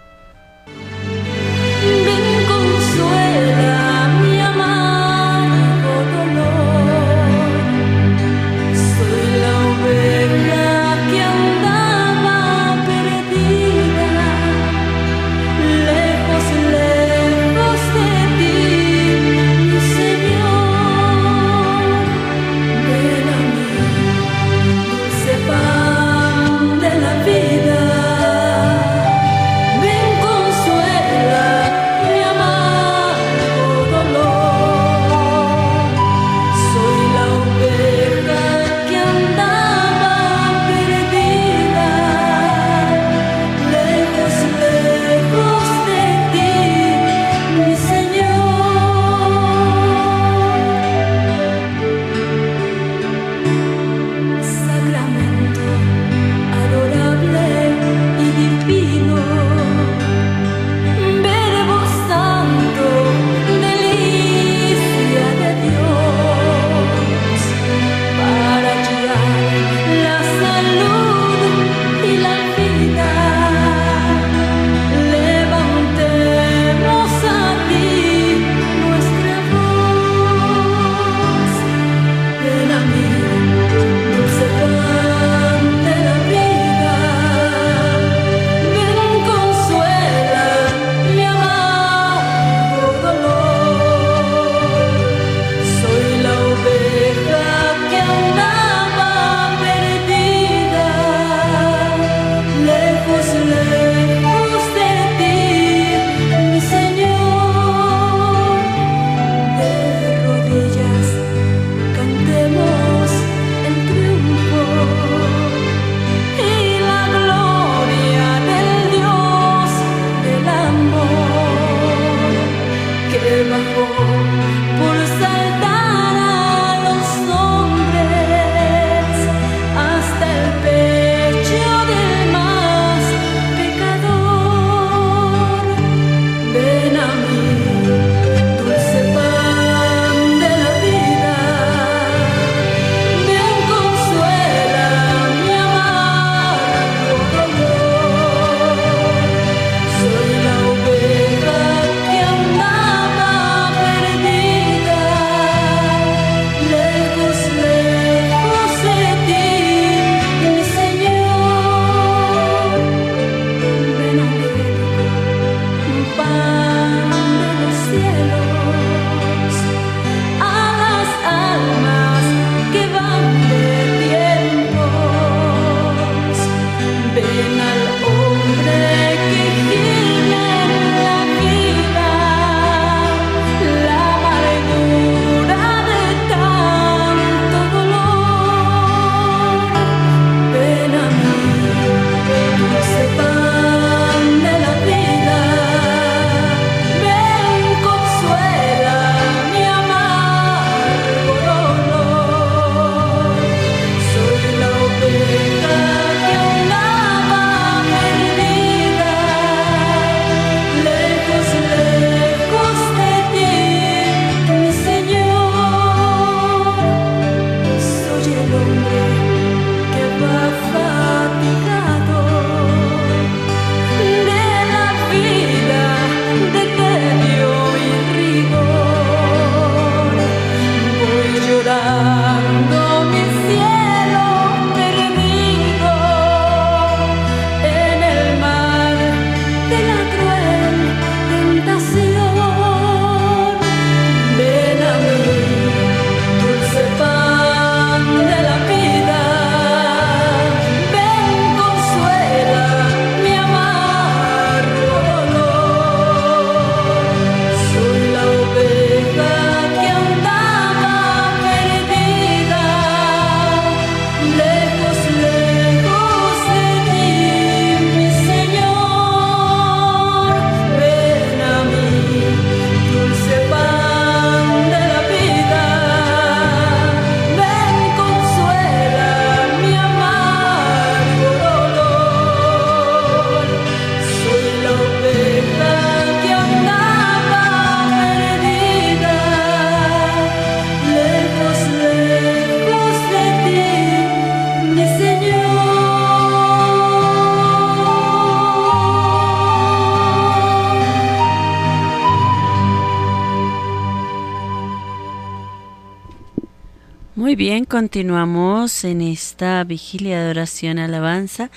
[307.97, 311.49] Continuamos en esta vigilia de oración alabanza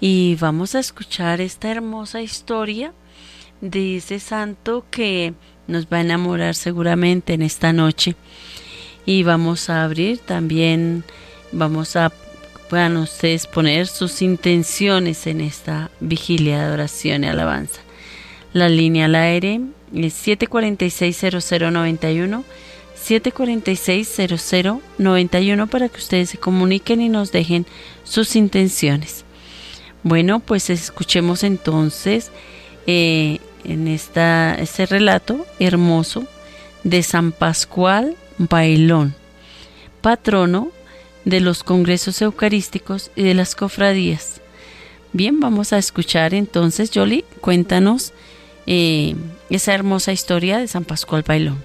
[0.00, 2.92] y vamos a escuchar esta hermosa historia
[3.60, 5.34] de ese santo que
[5.68, 8.16] nos va a enamorar seguramente en esta noche.
[9.06, 11.04] Y vamos a abrir también,
[11.52, 12.10] vamos a,
[13.00, 17.82] ustedes poner sus intenciones en esta vigilia de oración y alabanza.
[18.52, 19.60] La línea al aire
[19.94, 22.42] es 746-0091,
[22.98, 27.66] 746-0091 para que ustedes se comuniquen y nos dejen
[28.04, 29.24] sus intenciones.
[30.02, 32.30] Bueno, pues escuchemos entonces
[32.86, 36.26] eh, en esta, este relato hermoso
[36.84, 39.14] de San Pascual Bailón,
[40.00, 40.70] patrono
[41.24, 44.40] de los congresos eucarísticos y de las cofradías.
[45.12, 48.12] Bien, vamos a escuchar entonces, Yoli, cuéntanos
[48.66, 49.16] eh,
[49.50, 51.58] esa hermosa historia de San Pascual Bailón.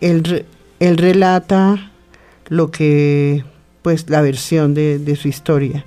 [0.00, 0.46] Re-
[0.80, 1.92] él relata
[2.48, 3.44] lo que,
[3.82, 5.84] pues, la versión de, de su historia.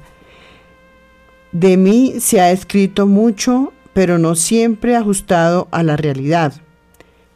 [1.51, 6.53] De mí se ha escrito mucho, pero no siempre ajustado a la realidad.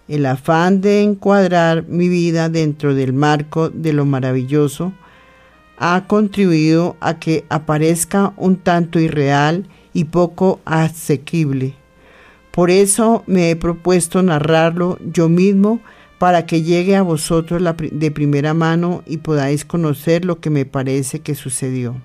[0.07, 4.93] El afán de encuadrar mi vida dentro del marco de lo maravilloso
[5.77, 11.73] ha contribuido a que aparezca un tanto irreal y poco asequible.
[12.51, 15.81] Por eso me he propuesto narrarlo yo mismo
[16.25, 21.19] para que llegue a vosotros de primera mano y podáis conocer lo que me parece
[21.19, 22.01] que sucedió.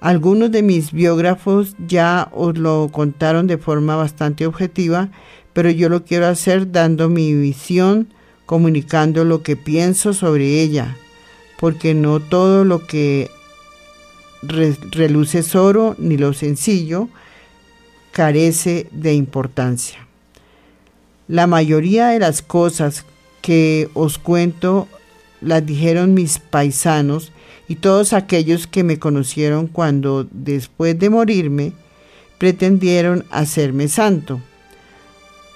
[0.00, 5.10] Algunos de mis biógrafos ya os lo contaron de forma bastante objetiva,
[5.52, 8.12] pero yo lo quiero hacer dando mi visión,
[8.46, 10.96] comunicando lo que pienso sobre ella,
[11.60, 13.30] porque no todo lo que
[14.42, 17.08] re- reluce es oro, ni lo sencillo
[18.10, 20.01] carece de importancia.
[21.32, 23.06] La mayoría de las cosas
[23.40, 24.86] que os cuento
[25.40, 27.32] las dijeron mis paisanos
[27.68, 31.72] y todos aquellos que me conocieron cuando, después de morirme,
[32.36, 34.42] pretendieron hacerme santo.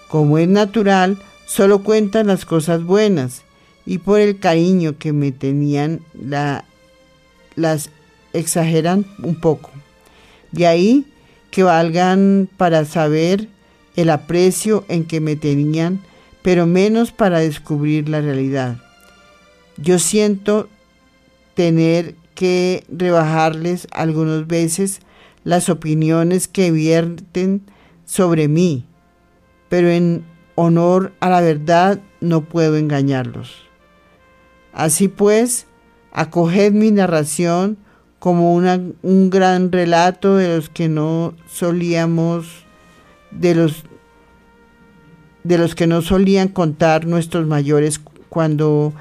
[0.08, 3.42] Como es natural, solo cuentan las cosas buenas
[3.84, 6.64] y por el cariño que me tenían la-
[7.54, 7.90] las
[8.32, 9.72] exageran un poco.
[10.52, 11.04] De ahí
[11.50, 13.50] que valgan para saber
[13.97, 16.01] el aprecio en que me tenían,
[16.42, 18.76] pero menos para descubrir la realidad.
[19.76, 20.68] Yo siento
[21.55, 25.01] tener que rebajarles algunas veces
[25.42, 27.62] las opiniones que vierten
[28.05, 28.84] sobre mí,
[29.68, 30.24] pero en
[30.55, 33.66] honor a la verdad no puedo engañarlos.
[34.72, 35.66] Así pues,
[36.12, 37.78] acoged mi narración
[38.18, 42.65] como un gran relato de los que no solíamos,
[43.39, 43.84] de los,
[45.45, 48.93] de los que no solían contar nuestros mayores cuando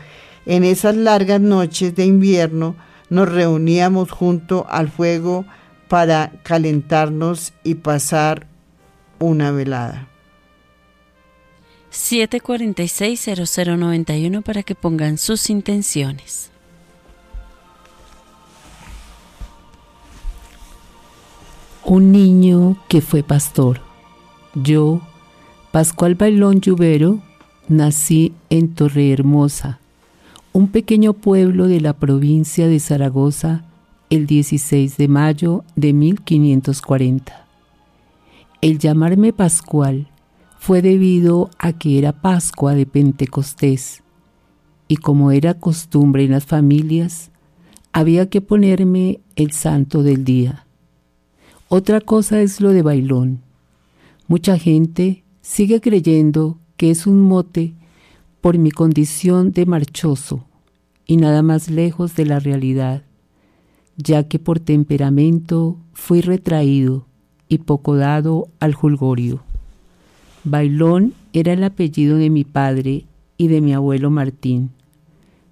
[0.46, 2.76] en esas largas noches de invierno
[3.10, 5.46] nos reuníamos junto al fuego
[5.88, 8.48] para calentarnos y pasar
[9.20, 10.10] una velada.
[11.92, 16.52] 746-0091 para que pongan sus intenciones.
[21.84, 23.85] Un niño que fue pastor.
[24.56, 25.02] Yo,
[25.74, 27.20] Pascual Bailón Lluvero,
[27.68, 29.82] nací en Torrehermosa,
[30.54, 33.66] un pequeño pueblo de la provincia de Zaragoza,
[34.10, 37.46] el 16 de mayo de 1540.
[38.62, 40.08] El llamarme Pascual
[40.58, 44.04] fue debido a que era Pascua de Pentecostés,
[44.88, 47.30] y como era costumbre en las familias,
[47.92, 50.66] había que ponerme el santo del día.
[51.68, 53.45] Otra cosa es lo de bailón.
[54.28, 57.74] Mucha gente sigue creyendo que es un mote
[58.42, 60.46] por mi condición de marchoso
[61.06, 63.04] y nada más lejos de la realidad,
[63.98, 67.06] ya que por temperamento fui retraído
[67.48, 69.44] y poco dado al jolgorio.
[70.44, 73.06] Bailón era el apellido de mi padre
[73.38, 74.72] y de mi abuelo Martín.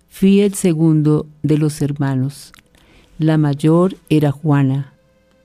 [0.09, 2.53] Fui el segundo de los hermanos.
[3.19, 4.93] La mayor era Juana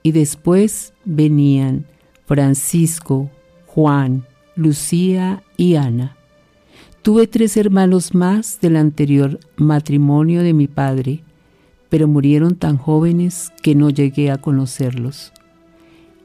[0.03, 1.85] y después venían
[2.29, 3.31] Francisco,
[3.67, 6.15] Juan, Lucía y Ana.
[7.01, 11.23] Tuve tres hermanos más del anterior matrimonio de mi padre,
[11.89, 15.33] pero murieron tan jóvenes que no llegué a conocerlos.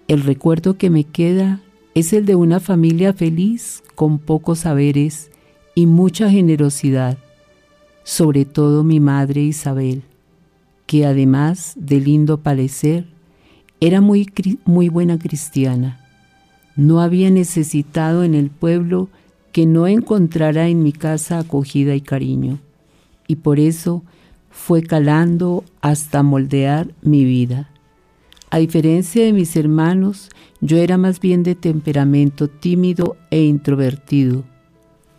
[0.10, 1.62] El recuerdo que me queda
[1.96, 5.32] es el de una familia feliz con pocos saberes
[5.74, 7.18] y mucha generosidad,
[8.04, 10.04] sobre todo mi madre Isabel,
[10.86, 13.13] que además de lindo parecer,
[13.86, 14.32] era muy,
[14.64, 16.00] muy buena cristiana.
[16.78, 19.10] No había necesitado en el pueblo
[19.52, 22.60] que no encontrara en mi casa acogida y cariño,
[23.28, 24.02] y por eso
[24.50, 27.72] fue calando hasta moldear mi vida.
[28.52, 30.30] A diferencia de mis hermanos,
[30.62, 34.46] yo era más bien de temperamento tímido e introvertido.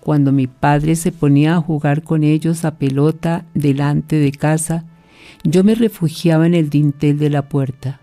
[0.01, 4.87] Cuando mi padre se ponía a jugar con ellos a pelota delante de casa,
[5.43, 8.01] yo me refugiaba en el dintel de la puerta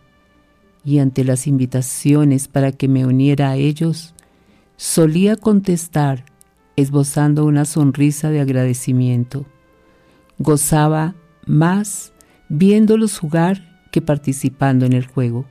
[0.84, 4.14] y ante las invitaciones para que me uniera a ellos,
[4.78, 6.26] solía contestar
[6.76, 9.46] esbozando una sonrisa de agradecimiento.
[10.40, 11.16] Gozaba
[11.46, 12.14] más
[12.50, 15.46] viéndolos jugar que participando en el juego.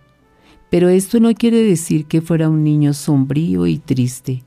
[0.71, 4.45] Pero esto no quiere decir que fuera un niño sombrío y triste.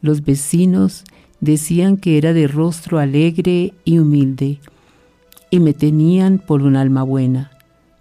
[0.00, 1.04] Los vecinos
[1.40, 4.60] decían que era de rostro alegre y humilde,
[5.50, 7.50] y me tenían por un alma buena.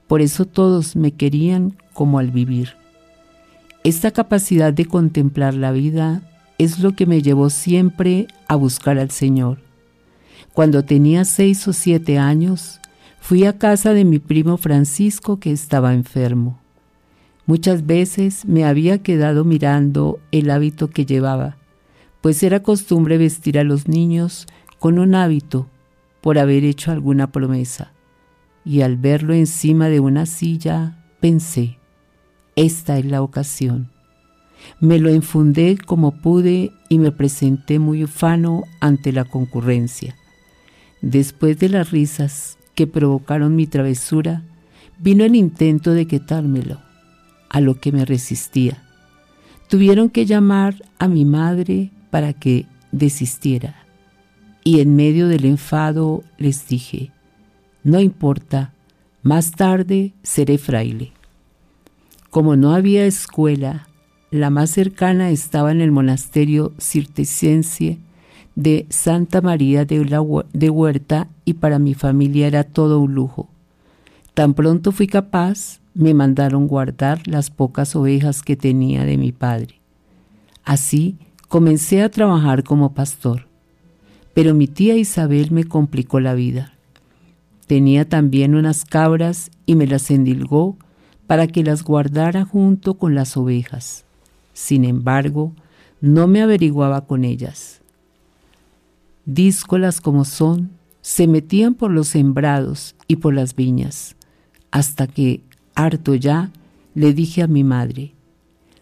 [0.08, 2.76] Por eso todos me querían como al vivir.
[3.84, 6.22] Esta capacidad de contemplar la vida
[6.58, 9.60] es lo que me llevó siempre a buscar al Señor.
[10.54, 12.80] Cuando tenía seis o siete años,
[13.20, 16.60] fui a casa de mi primo Francisco que estaba enfermo.
[17.46, 21.58] Muchas veces me había quedado mirando el hábito que llevaba,
[22.22, 24.46] pues era costumbre vestir a los niños
[24.80, 25.68] con un hábito
[26.22, 27.93] por haber hecho alguna promesa.
[28.66, 31.78] Y al verlo encima de una silla, pensé,
[32.56, 33.90] esta es la ocasión.
[34.80, 40.16] Me lo infundé como pude y me presenté muy ufano ante la concurrencia.
[41.02, 44.44] Después de las risas que provocaron mi travesura,
[45.00, 46.80] vino el intento de quitármelo,
[47.50, 48.84] a lo que me resistía.
[49.68, 53.76] Tuvieron que llamar a mi madre para que desistiera.
[54.64, 57.12] Y en medio del enfado les dije,
[57.84, 58.74] no importa,
[59.22, 61.12] más tarde seré fraile.
[62.30, 63.88] Como no había escuela,
[64.32, 68.00] la más cercana estaba en el monasterio cirtesense
[68.56, 70.00] de Santa María de,
[70.54, 73.50] de Huerta y para mi familia era todo un lujo.
[74.34, 79.80] Tan pronto fui capaz, me mandaron guardar las pocas ovejas que tenía de mi padre.
[80.64, 81.18] Así
[81.48, 83.48] comencé a trabajar como pastor.
[84.34, 86.73] Pero mi tía Isabel me complicó la vida.
[87.68, 90.78] Tenía también unas cabras y me las endilgó
[91.28, 94.06] para que las guardara junto con las ovejas.
[94.54, 95.54] Sin embargo,
[96.02, 97.82] no me averiguaba con ellas.
[99.26, 104.16] Díscolas como son, se metían por los sembrados y por las viñas,
[104.72, 105.42] hasta que,
[105.76, 106.52] harto ya,
[106.94, 108.14] le dije a mi madre,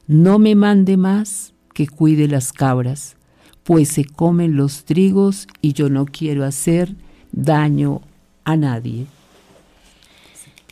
[0.07, 3.15] no me mande más que cuide las cabras,
[3.63, 6.95] pues se comen los trigos y yo no quiero hacer
[7.31, 8.01] daño
[8.43, 9.07] a nadie.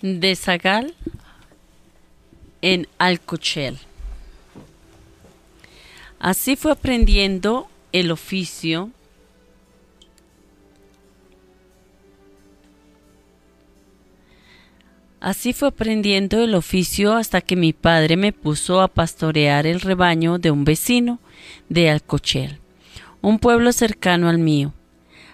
[0.01, 0.95] De Zagal
[2.61, 3.77] en Alcochel.
[6.19, 8.91] Así fue aprendiendo el oficio
[15.21, 20.37] Así fue aprendiendo el oficio hasta que mi padre me puso a pastorear el rebaño
[20.37, 21.19] de un vecino
[21.67, 22.59] de Alcochel,
[23.21, 24.73] un pueblo cercano al mío.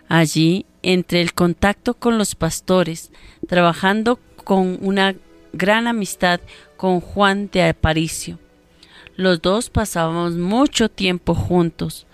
[0.10, 3.12] Allí, entre el contacto con los pastores,
[3.48, 5.16] trabajando con una
[5.52, 6.40] gran amistad
[6.78, 8.38] con Juan de Aparicio.
[9.16, 12.06] Los dos pasábamos mucho tiempo juntos,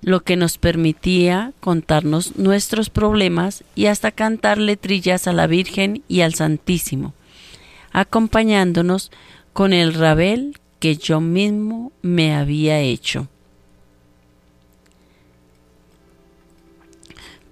[0.00, 6.22] lo que nos permitía contarnos nuestros problemas y hasta cantar letrillas a la Virgen y
[6.22, 7.12] al Santísimo,
[7.92, 9.10] acompañándonos
[9.52, 13.28] con el rabel que yo mismo me había hecho.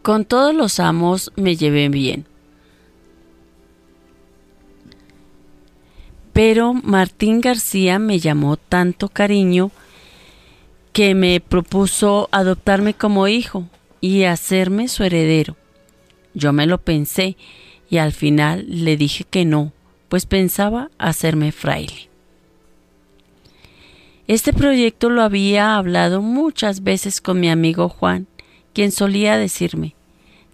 [0.02, 2.26] Con todos los amos me llevé bien.
[6.32, 9.70] Pero Martín García me llamó tanto cariño
[10.92, 13.68] que me propuso adoptarme como hijo
[14.00, 15.56] y hacerme su heredero.
[16.34, 17.36] Yo me lo pensé
[17.88, 19.72] y al final le dije que no,
[20.08, 22.08] pues pensaba hacerme fraile.
[24.26, 28.26] Este proyecto lo había hablado muchas veces con mi amigo Juan,
[28.72, 29.94] quien solía decirme,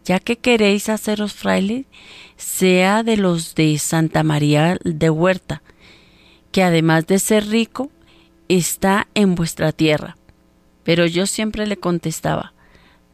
[0.04, 1.84] ya que queréis haceros fraile,
[2.36, 5.62] sea de los de Santa María de Huerta,
[6.52, 7.90] que además de ser rico,
[8.48, 10.16] está en vuestra tierra.
[10.84, 12.52] Pero yo siempre le contestaba,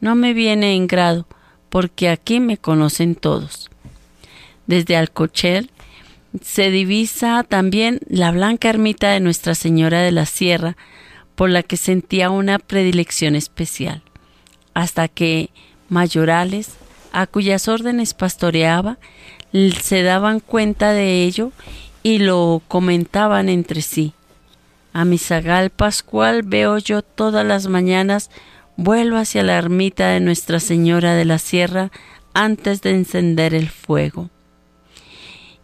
[0.00, 1.26] no me viene en grado,
[1.68, 3.70] porque aquí me conocen todos.
[4.66, 5.70] Desde Alcochel
[6.42, 10.76] se divisa también la blanca ermita de Nuestra Señora de la Sierra,
[11.34, 14.02] por la que sentía una predilección especial,
[14.74, 15.50] hasta que
[15.88, 16.74] mayorales,
[17.12, 18.98] a cuyas órdenes pastoreaba,
[19.80, 21.52] se daban cuenta de ello
[22.02, 24.12] y lo comentaban entre sí.
[24.92, 28.30] A mi zagal pascual veo yo todas las mañanas,
[28.76, 31.90] vuelvo hacia la ermita de Nuestra Señora de la Sierra
[32.32, 34.30] antes de encender el fuego.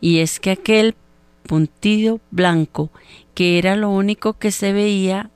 [0.01, 0.95] Y es que aquel
[1.43, 2.91] puntido blanco,
[3.35, 5.31] que era lo único que se veía,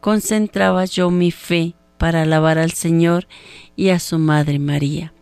[0.00, 3.26] concentraba yo mi fe para alabar al Señor
[3.76, 5.12] y a su Madre María.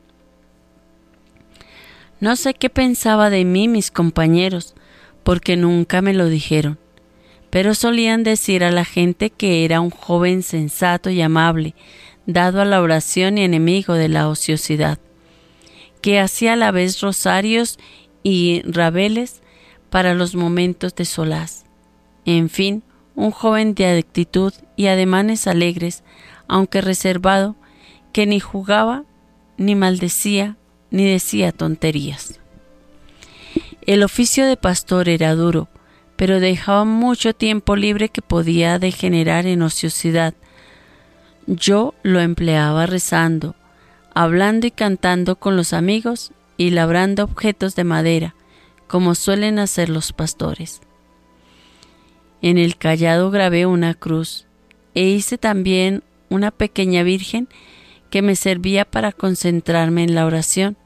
[2.21, 4.75] No sé qué pensaba de mí mis compañeros,
[5.25, 6.79] porque nunca me lo dijeron,
[7.51, 11.75] pero solían decir a la gente que era un joven sensato y amable,
[12.27, 14.99] dado a la oración y enemigo de la ociosidad,
[16.01, 17.79] que hacía a la vez rosarios
[18.23, 19.43] y rabeles
[19.91, 21.65] para los momentos de solaz.
[22.25, 22.83] En fin,
[23.15, 26.03] un joven de actitud y ademanes alegres,
[26.55, 27.57] aunque reservado,
[28.13, 29.03] que ni jugaba,
[29.57, 30.57] ni maldecía,
[30.93, 32.39] ni decía tonterías.
[33.83, 35.67] El oficio de pastor era duro,
[36.15, 40.33] pero dejaba mucho tiempo libre que podía degenerar en ociosidad.
[41.49, 43.57] Yo lo empleaba rezando,
[44.15, 48.37] hablando y cantando con los amigos y labrando objetos de madera,
[48.87, 50.83] como suelen hacer los pastores.
[52.43, 54.47] En el callado grabé una cruz
[54.95, 57.49] e hice también una pequeña virgen
[58.11, 60.77] que me servía para concentrarme en la oración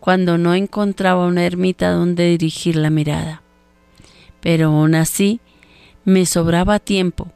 [0.00, 3.42] cuando no encontraba una ermita donde dirigir la mirada.
[4.40, 5.40] Pero aún así
[6.04, 7.32] me sobraba tiempo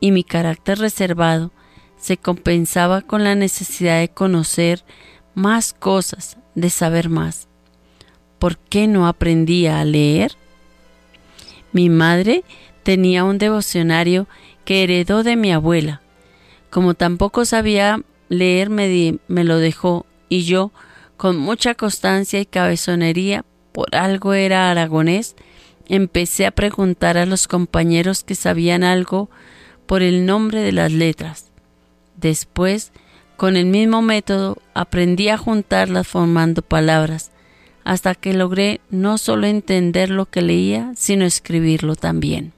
[0.00, 1.52] y mi carácter reservado
[1.98, 4.84] se compensaba con la necesidad de conocer
[5.34, 7.48] más cosas, de saber más.
[8.38, 10.32] ¿Por qué no aprendía a leer?
[11.72, 12.44] Mi madre
[12.82, 14.26] tenía un devocionario
[14.64, 16.00] que heredó de mi abuela.
[16.70, 20.70] Como tampoco sabía leer, me, lo dejó y yo,
[21.16, 25.34] con mucha constancia y cabezonería, por algo era aragonés,
[25.88, 29.30] empecé a preguntar a los compañeros que sabían algo
[29.86, 31.50] por el nombre de las letras.
[32.16, 32.92] Después,
[33.36, 37.30] con el mismo método, aprendí a juntarlas formando palabras,
[37.84, 42.52] hasta que logré no solo entender lo que leía, sino escribirlo también.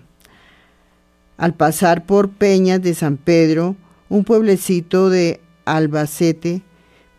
[1.36, 3.76] Al pasar por Peñas de San Pedro,
[4.08, 6.62] un pueblecito de Albacete,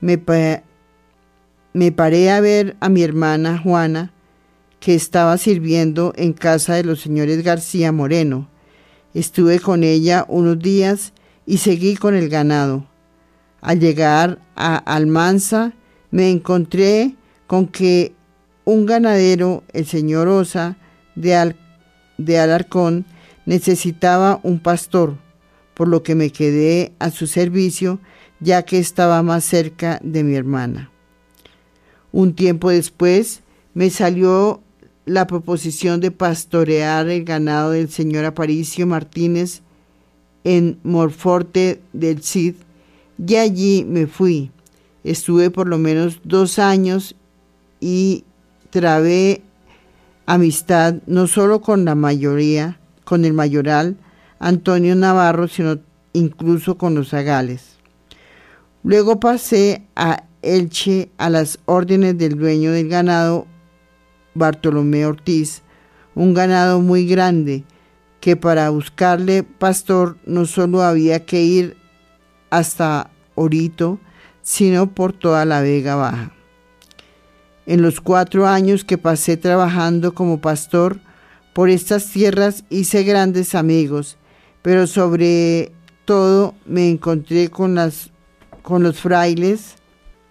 [0.02, 0.22] me,
[1.74, 4.12] me paré a ver a mi hermana Juana,
[4.80, 8.50] que estaba sirviendo en casa de los señores García Moreno.
[9.14, 11.14] Estuve con ella unos días
[11.46, 12.86] y seguí con el ganado.
[13.62, 15.74] Al llegar a Almanza
[16.10, 18.14] me encontré con que
[18.66, 20.78] un ganadero, el señor Osa
[21.16, 21.56] de, Al-
[22.18, 23.06] de Alarcón,
[23.46, 25.18] necesitaba un pastor,
[25.74, 28.00] por lo que me quedé a su servicio
[28.42, 30.92] ya que estaba más cerca de mi hermana.
[32.12, 33.42] Un tiempo después
[33.74, 34.62] me salió
[35.06, 39.62] la proposición de pastorear el ganado del señor Aparicio Martínez
[40.44, 42.56] en Morforte del Cid
[43.26, 44.52] y allí me fui.
[45.04, 47.16] Estuve por lo menos dos años
[47.80, 48.24] y
[48.70, 49.42] trabé
[50.26, 53.98] amistad no solo con la mayoría, con el mayoral
[54.40, 55.80] Antonio Navarro, sino
[56.14, 57.81] incluso con los zagales.
[58.84, 63.46] Luego pasé a Elche a las órdenes del dueño del ganado,
[64.34, 65.62] Bartolomé Ortiz,
[66.16, 67.64] un ganado muy grande
[68.20, 71.78] que para buscarle pastor no solo había que ir
[72.50, 74.00] hasta Orito,
[74.42, 76.32] sino por toda la Vega Baja.
[77.66, 81.00] En los cuatro años que pasé trabajando como pastor
[81.54, 84.18] por estas tierras hice grandes amigos,
[84.62, 85.72] pero sobre
[86.06, 88.12] todo me encontré con, las,
[88.62, 89.76] con los frailes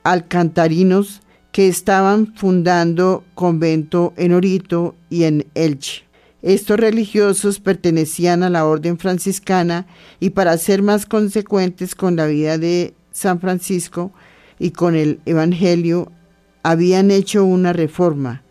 [0.03, 1.21] alcantarinos
[1.53, 6.05] que estaban fundando convento en Orito y en Elche.
[6.43, 9.87] Estos religiosos pertenecían a la orden franciscana
[10.21, 14.13] y para ser más consecuentes con la vida de San Francisco
[14.59, 16.11] y con el Evangelio,
[16.63, 18.43] habían hecho una reforma,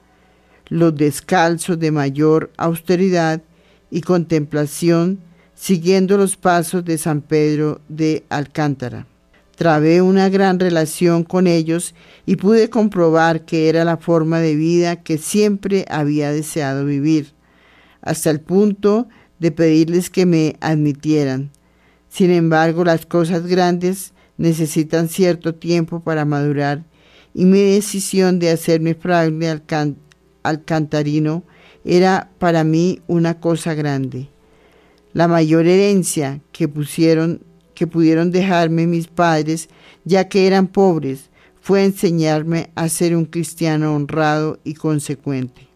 [0.68, 3.42] los descalzos de mayor austeridad
[3.92, 5.20] y contemplación,
[5.56, 9.06] siguiendo los pasos de San Pedro de Alcántara.
[9.60, 11.94] Trabé una gran relación con ellos
[12.26, 17.34] y pude comprobar que era la forma de vida que siempre había deseado vivir,
[18.02, 21.52] hasta el punto de pedirles que me admitieran.
[22.08, 26.86] Sin embargo, las cosas grandes necesitan cierto tiempo para madurar
[27.34, 29.98] y mi decisión de hacerme fraile alcan
[30.42, 31.44] alcantarino
[31.84, 34.30] era para mí una cosa grande.
[35.12, 37.42] La mayor herencia que pusieron
[37.80, 39.70] que pudieron dejarme mis padres,
[40.04, 41.30] ya que eran pobres,
[41.62, 45.70] fue enseñarme a ser un cristiano honrado y consecuente.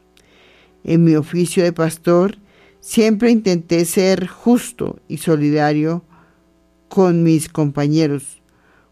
[0.84, 2.40] En mi oficio de pastor,
[2.82, 6.04] siempre intenté ser justo y solidario
[6.90, 8.42] con mis compañeros.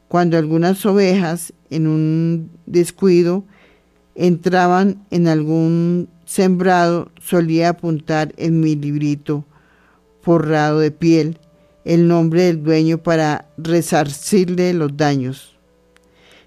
[0.08, 3.44] Cuando algunas ovejas, en un descuido,
[4.16, 9.44] entraban en algún sembrado, solía apuntar en mi librito
[10.22, 11.38] forrado de piel
[11.86, 15.58] el nombre del dueño para resarcirle los daños.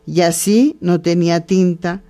[0.06, 2.02] Y así no tenía tinta,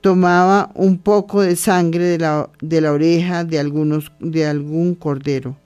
[0.00, 5.56] tomaba un poco de sangre de la, de la oreja de, algunos, de algún cordero.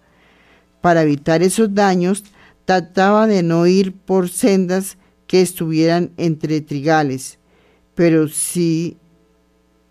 [0.80, 2.24] Para evitar esos daños,
[2.64, 4.96] trataba de no ir por sendas
[5.26, 7.38] que estuvieran entre trigales,
[7.94, 8.96] pero si,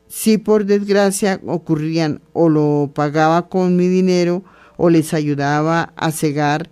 [0.08, 4.44] si por desgracia ocurrían o lo pagaba con mi dinero
[4.78, 6.70] o les ayudaba a cegar,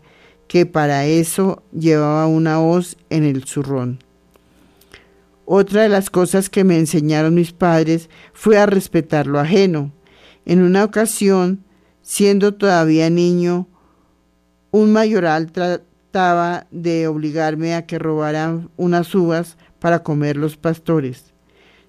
[0.48, 4.00] que para eso llevaba una hoz en el zurrón.
[5.46, 9.94] Otra de las cosas que me enseñaron mis padres fue a respetar lo ajeno.
[10.46, 11.64] En una ocasión,
[12.02, 13.66] siendo todavía niño,
[14.72, 21.34] un mayoral trataba de obligarme a que robaran unas uvas para comer los pastores.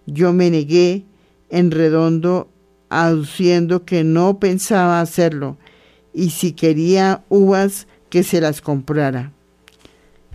[0.07, 1.05] Yo me negué
[1.51, 2.49] en redondo,
[2.91, 5.59] aduciendo que no pensaba hacerlo,
[6.15, 9.33] y si quería uvas, que se las comprara.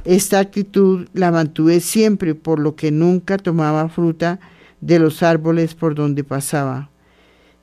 [0.06, 4.40] Esta actitud la mantuve siempre, por lo que nunca tomaba fruta
[4.82, 6.90] de los árboles por donde pasaba.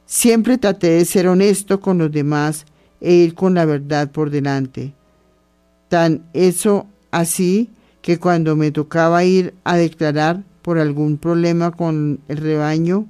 [0.07, 2.65] Siempre traté de ser honesto con los demás
[3.01, 4.95] e ir con la verdad por delante.
[5.89, 7.71] Tan eso así
[8.03, 13.07] que cuando me tocaba ir a declarar por algún problema con el rebaño,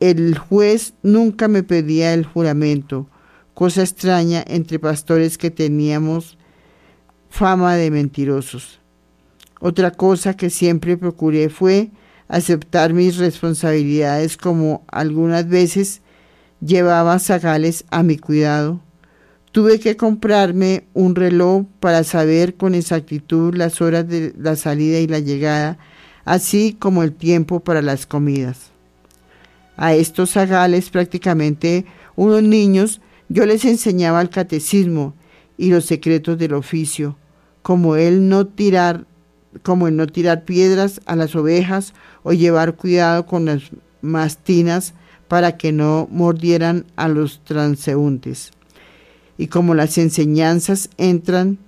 [0.00, 3.06] el juez nunca me pedía el juramento,
[3.54, 6.36] cosa extraña entre pastores que teníamos
[7.30, 8.80] fama de mentirosos.
[9.60, 11.90] Otra cosa que siempre procuré fue
[12.28, 16.02] aceptar mis responsabilidades como algunas veces
[16.60, 18.80] llevaba zagales a mi cuidado.
[19.52, 25.06] Tuve que comprarme un reloj para saber con exactitud las horas de la salida y
[25.06, 25.78] la llegada,
[26.24, 28.70] así como el tiempo para las comidas.
[29.76, 31.84] A estos zagales prácticamente
[32.16, 35.14] unos niños yo les enseñaba el catecismo
[35.56, 37.16] y los secretos del oficio,
[37.62, 39.06] como el no tirar,
[39.62, 43.62] como el no tirar piedras a las ovejas o llevar cuidado con las
[44.02, 44.94] mastinas
[45.28, 48.50] para que no mordieran a los transeúntes.
[49.38, 51.58] Y como las enseñanzas entran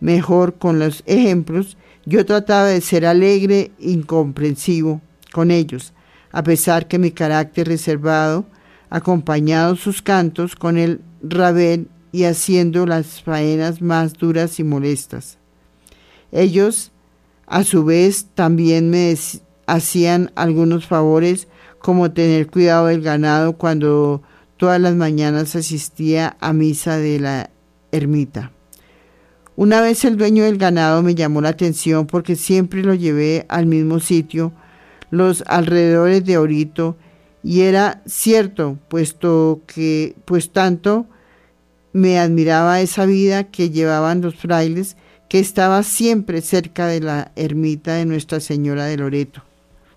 [0.00, 1.76] mejor con los ejemplos,
[2.06, 5.00] yo trataba de ser alegre e incomprensivo
[5.32, 5.92] con ellos,
[6.32, 8.46] a pesar que mi carácter reservado
[8.90, 15.38] acompañado sus cantos con el rabel y haciendo las faenas más duras y molestas.
[16.32, 16.92] Ellos,
[17.46, 19.16] a su vez, también me
[19.66, 24.22] hacían algunos favores, como tener cuidado del ganado cuando
[24.58, 27.50] todas las mañanas asistía a misa de la
[27.92, 28.52] ermita.
[29.56, 33.66] Una vez el dueño del ganado me llamó la atención porque siempre lo llevé al
[33.66, 34.52] mismo sitio,
[35.10, 36.96] los alrededores de Orito,
[37.42, 41.06] y era cierto, puesto que, pues tanto
[41.92, 44.96] me admiraba esa vida que llevaban los frailes,
[45.28, 49.42] que estaba siempre cerca de la ermita de Nuestra Señora de Loreto.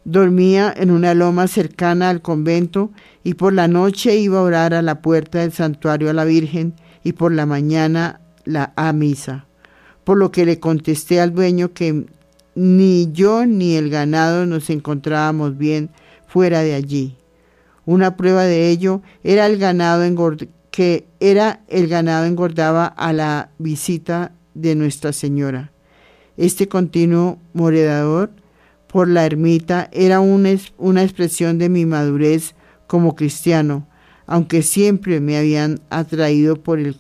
[0.06, 2.92] Dormía en una loma cercana al convento
[3.24, 6.74] y por la noche iba a orar a la puerta del santuario a la Virgen
[7.04, 9.46] y por la mañana la a misa.
[10.04, 12.06] Por lo que le contesté al dueño que
[12.56, 15.90] ni yo ni el ganado nos encontrábamos bien
[16.28, 17.16] fuera de allí.
[17.86, 20.04] Una prueba de ello era el ganado
[20.72, 25.72] que era el ganado engordaba a la visita de Nuestra Señora.
[26.38, 28.32] Este continuo moredador
[28.88, 32.56] por la ermita era una, es- una expresión de mi madurez
[32.88, 33.88] como cristiano,
[34.26, 36.98] aunque siempre me habían atraído por el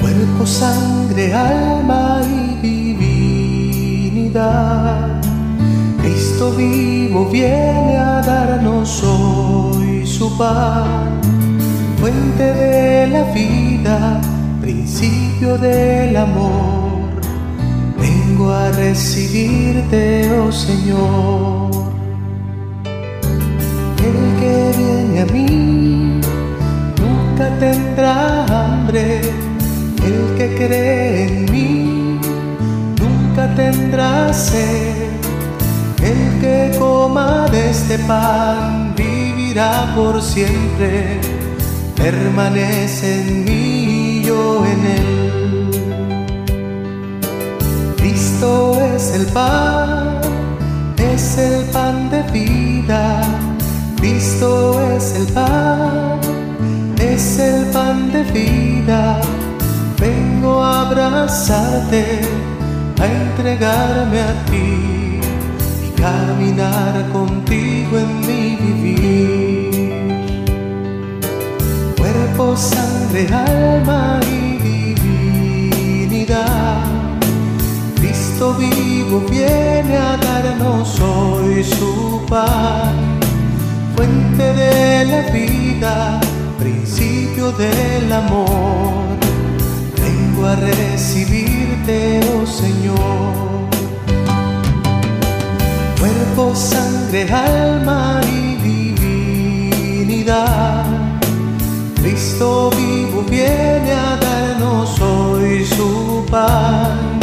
[0.00, 2.54] Cuerpo, sangre, alma y
[4.20, 5.20] divinidad.
[6.02, 10.86] Cristo vivo viene a darnos hoy su paz.
[12.00, 14.20] Fuente de la vida,
[14.60, 17.08] principio del amor.
[17.98, 21.70] Vengo a recibirte, oh Señor.
[23.98, 26.20] El que viene a mí
[27.00, 29.20] nunca tendrá hambre.
[30.04, 32.20] El que cree en mí
[33.00, 35.08] nunca tendrá sed.
[36.02, 41.20] El que coma de este pan vivirá por siempre.
[41.96, 43.77] Permanece en mí
[44.64, 45.28] en él.
[47.96, 50.20] Cristo es el pan,
[50.96, 53.22] es el pan de vida.
[53.96, 56.20] Cristo es el pan,
[56.98, 59.20] es el pan de vida.
[60.00, 62.20] Vengo a abrazarte,
[63.00, 65.20] a entregarme a ti
[65.86, 69.78] y caminar contigo en mi vivir.
[71.96, 74.20] Cuerpo, sangre, alma
[77.96, 83.18] Cristo vivo viene a darnos hoy su pan,
[83.96, 86.20] fuente de la vida,
[86.58, 89.16] principio del amor.
[90.02, 93.70] Vengo a recibirte, oh Señor.
[95.98, 98.56] Cuerpo, sangre, alma y
[99.96, 100.84] divinidad.
[102.02, 107.18] Cristo vivo viene a darnos hoy su pan,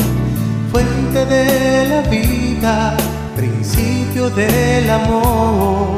[0.72, 2.98] fuente de la vida,
[3.36, 5.98] principio del amor.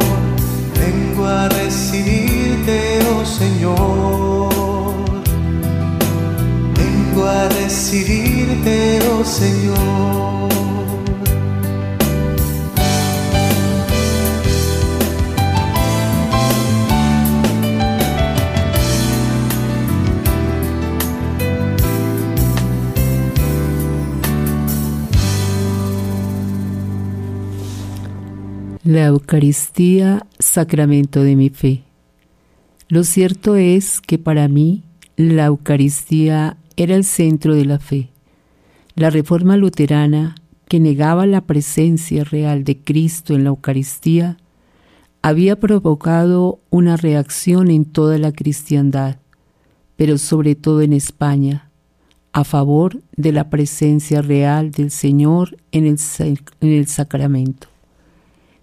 [0.80, 4.50] Vengo a recibirte, oh Señor.
[6.76, 10.37] Vengo a recibirte, oh Señor.
[28.88, 31.84] La Eucaristía, sacramento de mi fe.
[32.88, 34.86] Lo cierto es que para mí
[35.18, 38.12] la Eucaristía era el centro de la fe.
[38.96, 40.36] La reforma luterana,
[40.70, 44.38] que negaba la presencia real de Cristo en la Eucaristía,
[45.22, 49.18] había provocado una reacción en toda la cristiandad,
[49.98, 51.72] pero sobre todo en España,
[52.32, 56.00] a favor de la presencia real del Señor en el,
[56.62, 57.68] en el sacramento.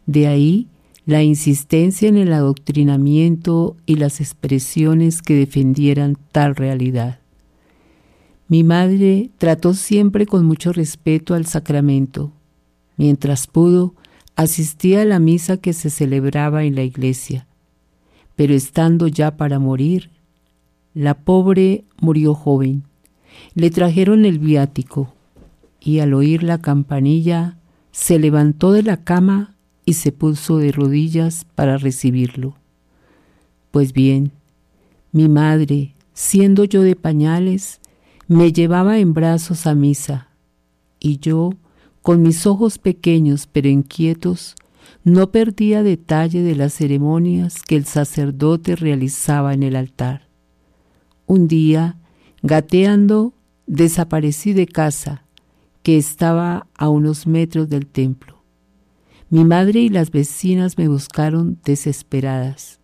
[0.06, 0.68] De ahí
[1.06, 7.20] la insistencia en el adoctrinamiento y las expresiones que defendieran tal realidad.
[8.48, 12.32] Mi madre trató siempre con mucho respeto al sacramento.
[12.96, 13.94] Mientras pudo,
[14.36, 17.46] asistía a la misa que se celebraba en la iglesia.
[18.36, 20.10] Pero estando ya para morir,
[20.94, 22.84] la pobre murió joven.
[23.54, 25.12] Le trajeron el viático
[25.80, 27.58] y al oír la campanilla
[27.92, 29.53] se levantó de la cama
[29.84, 32.56] y se puso de rodillas para recibirlo.
[33.70, 34.32] Pues bien,
[35.12, 37.80] mi madre, siendo yo de pañales,
[38.26, 40.28] me llevaba en brazos a misa,
[40.98, 41.52] y yo,
[42.02, 44.54] con mis ojos pequeños pero inquietos,
[45.04, 50.28] no perdía detalle de las ceremonias que el sacerdote realizaba en el altar.
[51.26, 51.98] Un día,
[52.42, 53.34] gateando,
[53.66, 55.24] desaparecí de casa,
[55.82, 58.33] que estaba a unos metros del templo.
[59.34, 62.78] Mi madre y las vecinas me buscaron desesperadas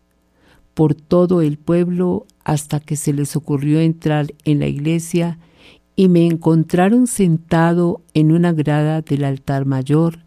[0.75, 5.39] por todo el pueblo hasta que se les ocurrió entrar en la iglesia
[5.95, 10.25] y me encontraron sentado en una grada del altar mayor,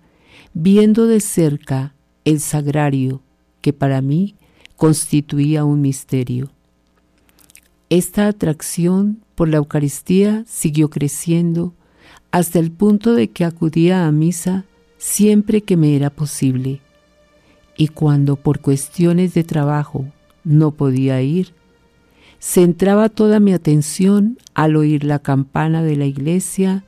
[0.54, 1.94] viendo de cerca
[2.24, 3.22] el sagrario,
[3.60, 4.36] que para mí
[4.78, 6.52] constituía un misterio.
[7.90, 11.74] Esta atracción por la Eucaristía siguió creciendo
[12.32, 14.64] hasta el punto de que acudía a misa
[15.04, 16.80] siempre que me era posible.
[17.76, 20.06] Y cuando por cuestiones de trabajo
[20.46, 21.54] no podía ir,
[22.40, 26.86] centraba toda mi atención al oír la campana de la iglesia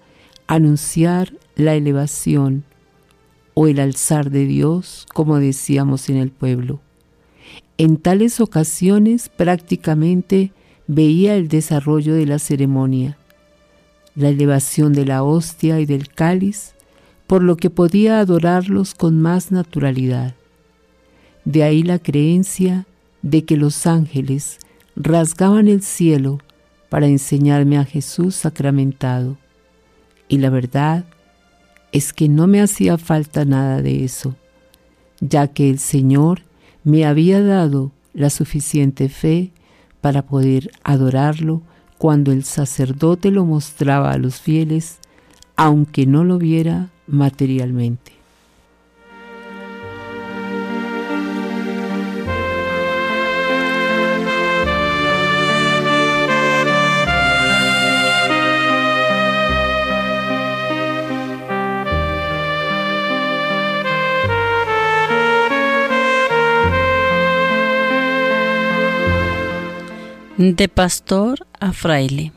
[0.47, 2.63] anunciar la elevación
[3.53, 6.79] o el alzar de Dios, como decíamos en el pueblo.
[7.77, 10.53] En tales ocasiones prácticamente
[10.87, 13.17] veía el desarrollo de la ceremonia,
[14.15, 16.74] la elevación de la hostia y del cáliz,
[17.27, 20.35] por lo que podía adorarlos con más naturalidad.
[21.43, 22.87] De ahí la creencia
[23.21, 24.59] de que los ángeles
[24.95, 26.39] rasgaban el cielo
[26.89, 29.37] para enseñarme a Jesús sacramentado.
[30.27, 31.05] Y la verdad
[31.91, 34.35] es que no me hacía falta nada de eso,
[35.19, 36.41] ya que el Señor
[36.83, 39.51] me había dado la suficiente fe
[40.01, 41.61] para poder adorarlo
[41.97, 44.99] cuando el sacerdote lo mostraba a los fieles,
[45.55, 48.15] aunque no lo viera materialmente.
[70.37, 72.34] De pastor a fraile.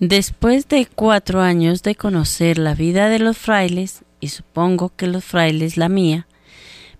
[0.00, 5.24] Después de cuatro años de conocer la vida de los frailes, y supongo que los
[5.24, 6.26] frailes la mía,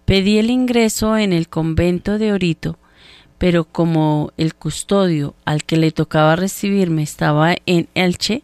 [0.05, 2.79] pedí el ingreso en el convento de Orito,
[3.39, 8.43] pero como el custodio al que le tocaba recibirme estaba en Elche,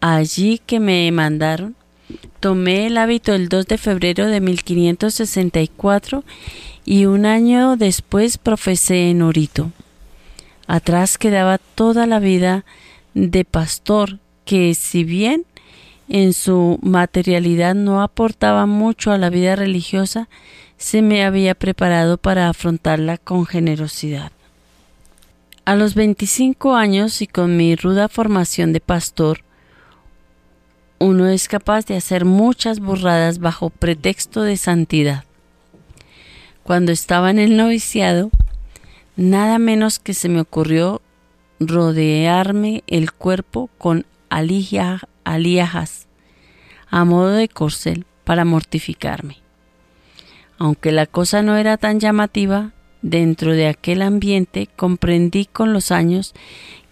[0.00, 1.76] allí que me mandaron,
[2.40, 6.24] tomé el hábito el 2 de febrero de 1564
[6.84, 9.70] y un año después profesé en Orito.
[10.66, 12.64] Atrás quedaba toda la vida
[13.14, 15.44] de pastor que si bien
[16.08, 20.28] en su materialidad no aportaba mucho a la vida religiosa,
[20.76, 24.32] se me había preparado para afrontarla con generosidad.
[25.64, 29.44] A los 25 años y con mi ruda formación de pastor,
[30.98, 35.24] uno es capaz de hacer muchas burradas bajo pretexto de santidad.
[36.62, 38.30] Cuando estaba en el noviciado,
[39.20, 41.02] Nada menos que se me ocurrió
[41.60, 46.06] rodearme el cuerpo con alíajas
[46.88, 49.36] a modo de corcel para mortificarme.
[50.58, 56.34] Aunque la cosa no era tan llamativa, dentro de aquel ambiente comprendí con los años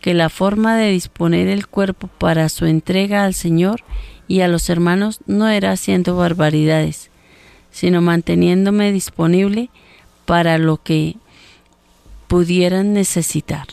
[0.01, 3.83] que la forma de disponer el cuerpo para su entrega al Señor
[4.29, 7.11] y a los hermanos no era haciendo barbaridades,
[7.71, 9.71] sino manteniéndome disponible
[10.25, 11.17] para lo que
[12.29, 13.67] pudieran necesitar.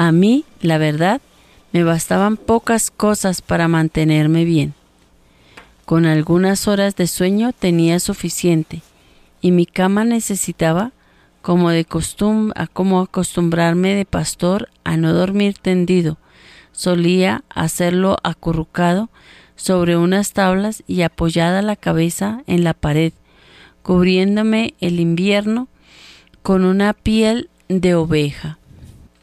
[0.00, 1.20] A mí, la verdad,
[1.72, 4.74] me bastaban pocas cosas para mantenerme bien.
[5.86, 8.82] Con algunas horas de sueño tenía suficiente
[9.40, 10.92] y mi cama necesitaba,
[11.42, 11.84] como de
[12.72, 16.16] como acostumbrarme de pastor a no dormir tendido,
[16.70, 19.10] solía hacerlo acurrucado
[19.56, 23.12] sobre unas tablas y apoyada la cabeza en la pared,
[23.82, 25.66] cubriéndome el invierno
[26.44, 28.57] con una piel de oveja.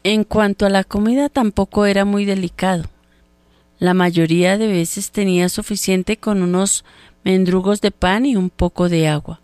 [0.08, 2.84] En cuanto a la comida tampoco era muy delicado.
[3.80, 6.84] La mayoría de veces tenía suficiente con unos
[7.24, 9.40] mendrugos de pan y un poco de agua.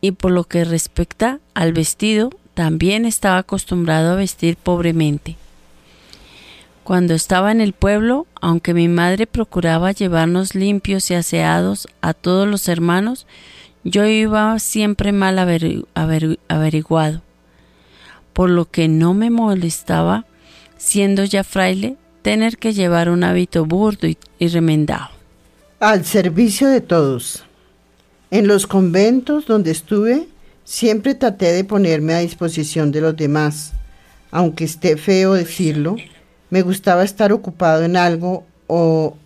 [0.00, 5.34] Y por lo que respecta al vestido, también estaba acostumbrado a vestir pobremente.
[6.84, 12.46] Cuando estaba en el pueblo, aunque mi madre procuraba llevarnos limpios y aseados a todos
[12.46, 13.26] los hermanos,
[13.82, 17.22] yo iba siempre mal averiguado,
[18.34, 20.26] por lo que no me molestaba,
[20.76, 25.08] siendo ya fraile, tener que llevar un hábito burdo y, remendado.
[25.80, 27.44] Al servicio de todos.
[28.30, 30.26] En los conventos donde estuve,
[30.64, 33.72] siempre traté de ponerme a disposición de los demás.
[34.30, 35.96] Aunque esté feo decirlo,
[36.50, 39.16] me gustaba estar ocupado en algo o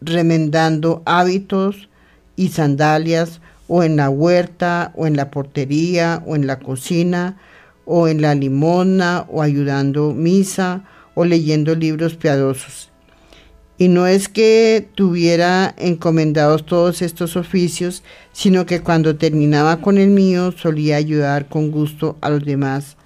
[0.00, 1.88] remendando hábitos
[2.36, 7.36] y sandalias o en la huerta o en la portería o en la cocina
[7.86, 10.84] o en la limona o ayudando misa
[11.14, 12.90] o leyendo libros piadosos.
[13.78, 18.02] Y no es que tuviera encomendados todos estos oficios,
[18.32, 22.96] sino que cuando terminaba con el mío solía ayudar con gusto a los demás,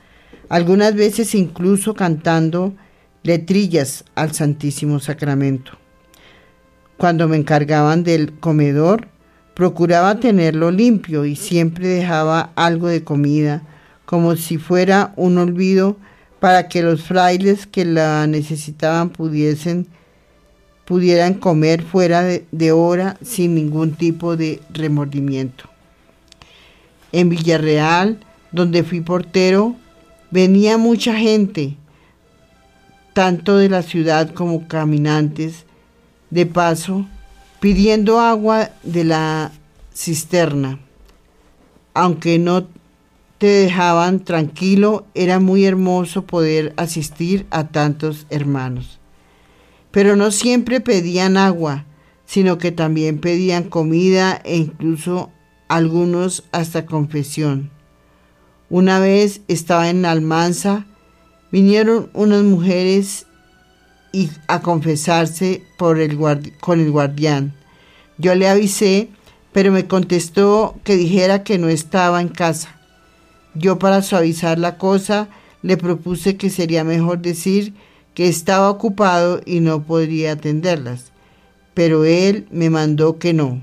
[0.49, 2.75] algunas veces incluso cantando
[3.23, 5.73] letrillas al Santísimo Sacramento.
[6.97, 9.09] Cuando me encargaban del comedor,
[9.55, 13.63] procuraba tenerlo limpio y siempre dejaba algo de comida,
[14.11, 15.97] como si fuera un olvido
[16.41, 19.87] para que los frailes que la necesitaban pudiesen
[20.85, 25.67] pudieran comer fuera de, de hora sin ningún tipo de remordimiento.
[27.13, 28.19] En Villarreal,
[28.51, 29.77] donde fui portero,
[30.33, 31.77] venía mucha gente,
[33.13, 35.67] tanto de la ciudad como caminantes,
[36.31, 37.07] de paso,
[37.61, 39.53] pidiendo agua de la
[39.95, 40.81] cisterna.
[41.95, 42.67] Aunque no
[43.41, 49.01] te dejaban tranquilo, era muy hermoso poder asistir a tantos hermanos.
[49.91, 51.87] Pero no siempre pedían agua,
[52.27, 55.31] sino que también pedían comida e incluso
[55.69, 57.71] algunos hasta confesión.
[58.69, 60.85] Una vez estaba en Almanza,
[61.51, 63.27] vinieron unas mujeres
[64.13, 66.19] y a confesarse por el
[66.61, 67.55] con el guardián.
[68.19, 69.09] Yo le avisé,
[69.53, 72.80] pero me contestó que dijera que no estaba en casa.
[73.55, 75.29] Yo para suavizar la cosa
[75.63, 77.75] le propuse que sería mejor decir
[78.15, 81.13] que estaba ocupado y no podría atenderlas.
[81.75, 83.63] Pero él me mandó que no,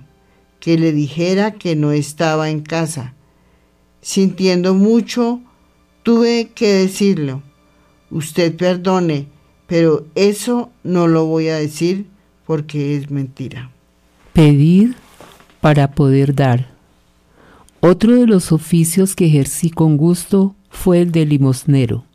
[0.59, 3.13] que le dijera que no estaba en casa.
[4.01, 5.41] Sintiendo mucho,
[6.03, 7.43] tuve que decirlo.
[8.09, 9.27] Usted perdone,
[9.67, 12.07] pero eso no lo voy a decir
[12.45, 13.69] porque es mentira.
[14.31, 14.95] Pedir
[15.59, 16.76] para poder dar.
[17.79, 22.05] Otro de los oficios que ejercí con gusto fue el de limosnero.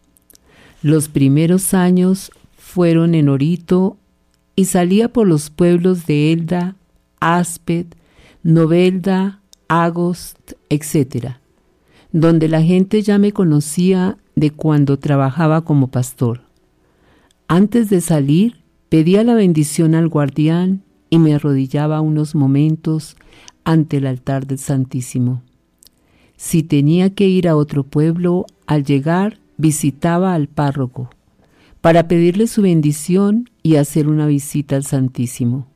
[0.82, 3.96] Los primeros años fueron en Orito
[4.56, 6.74] y salía por los pueblos de Elda,
[7.20, 7.86] Asped,
[8.42, 11.36] Novelda, Agost, etc.,
[12.10, 16.42] donde la gente ya me conocía de cuando trabajaba como pastor.
[17.46, 23.16] Antes de salir, pedía la bendición al guardián y me arrodillaba unos momentos
[23.64, 25.42] ante el altar del Santísimo.
[26.42, 31.08] Si tenía que ir a otro pueblo, al llegar visitaba al párroco
[31.80, 35.68] para pedirle su bendición y hacer una visita al Santísimo.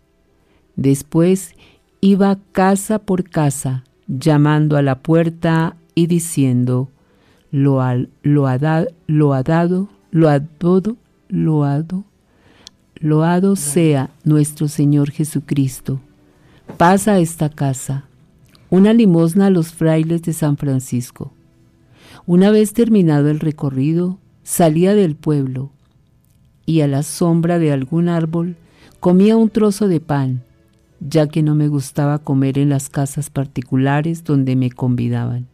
[0.74, 1.54] Después
[2.00, 6.90] iba casa por casa, llamando a la puerta y diciendo,
[7.52, 10.96] lo, al, lo, ha, da, lo ha dado, lo ha dado,
[11.28, 12.02] loado,
[12.96, 16.00] loado sea nuestro Señor Jesucristo.
[16.76, 18.08] Pasa a esta casa,
[18.70, 21.32] una limosna a los frailes de San Francisco.
[22.26, 25.70] Una vez terminado el recorrido, salía del pueblo
[26.64, 28.56] y a la sombra de algún árbol
[28.98, 30.42] comía un trozo de pan,
[31.00, 35.46] ya que no me gustaba comer en las casas particulares donde me convidaban.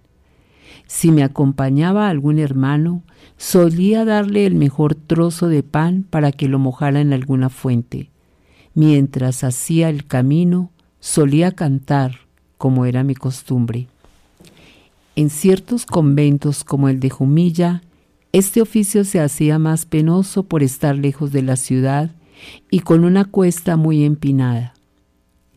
[0.87, 3.03] Si me acompañaba algún hermano,
[3.37, 8.11] solía darle el mejor trozo de pan para que lo mojara en alguna fuente.
[8.75, 12.21] Mientras hacía el camino, solía cantar,
[12.63, 13.89] como era mi costumbre.
[15.17, 17.83] En ciertos conventos como el de Jumilla,
[18.31, 22.13] este oficio se hacía más penoso por estar lejos de la ciudad
[22.71, 24.75] y con una cuesta muy empinada.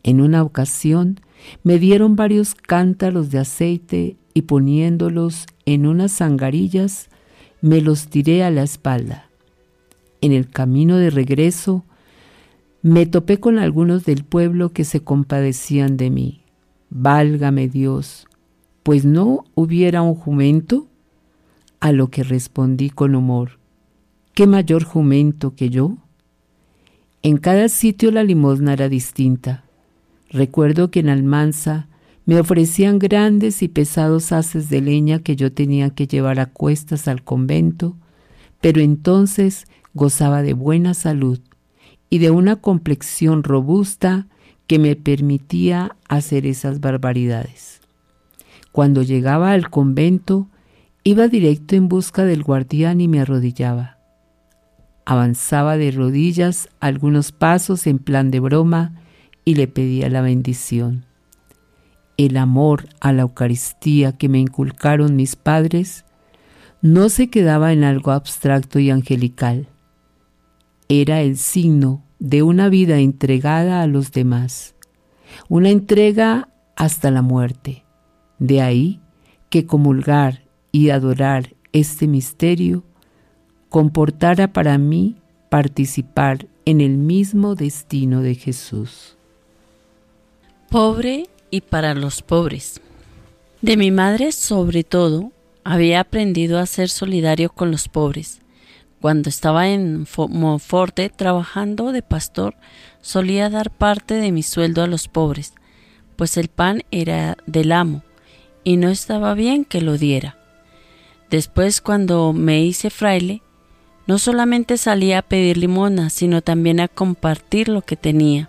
[0.02, 1.20] En una ocasión
[1.62, 7.08] me dieron varios cántaros de aceite y poniéndolos en unas zangarillas
[7.60, 9.30] me los tiré a la espalda.
[10.20, 11.84] En el camino de regreso
[12.82, 16.42] me topé con algunos del pueblo que se compadecían de mí.
[16.90, 18.26] Válgame Dios,
[18.82, 20.88] pues no hubiera un jumento.
[21.78, 23.58] A lo que respondí con humor,
[24.34, 25.98] ¿qué mayor jumento que yo?
[27.22, 29.64] En cada sitio la limosna era distinta.
[30.30, 31.88] Recuerdo que en Almanza
[32.24, 37.08] me ofrecían grandes y pesados haces de leña que yo tenía que llevar a cuestas
[37.08, 37.96] al convento,
[38.60, 41.40] pero entonces gozaba de buena salud
[42.10, 44.26] y de una complexión robusta
[44.66, 47.80] que me permitía hacer esas barbaridades.
[48.72, 50.48] Cuando llegaba al convento,
[51.04, 53.98] iba directo en busca del guardián y me arrodillaba.
[55.04, 59.00] Avanzaba de rodillas algunos pasos en plan de broma
[59.44, 61.06] y le pedía la bendición.
[62.16, 66.04] El amor a la Eucaristía que me inculcaron mis padres
[66.82, 69.68] no se quedaba en algo abstracto y angelical.
[70.88, 74.74] Era el signo de una vida entregada a los demás,
[75.48, 77.84] una entrega hasta la muerte.
[78.38, 79.00] De ahí
[79.50, 82.84] que comulgar y adorar este misterio
[83.68, 85.16] comportara para mí
[85.48, 89.16] participar en el mismo destino de Jesús.
[90.70, 92.80] Pobre y para los pobres.
[93.62, 95.32] De mi madre, sobre todo,
[95.64, 98.40] había aprendido a ser solidario con los pobres.
[99.00, 102.54] Cuando estaba en Fo- Monforte trabajando de pastor,
[103.02, 105.52] solía dar parte de mi sueldo a los pobres,
[106.16, 108.02] pues el pan era del amo,
[108.64, 110.38] y no estaba bien que lo diera.
[111.30, 113.42] Después, cuando me hice fraile,
[114.06, 118.48] no solamente salía a pedir limosna, sino también a compartir lo que tenía.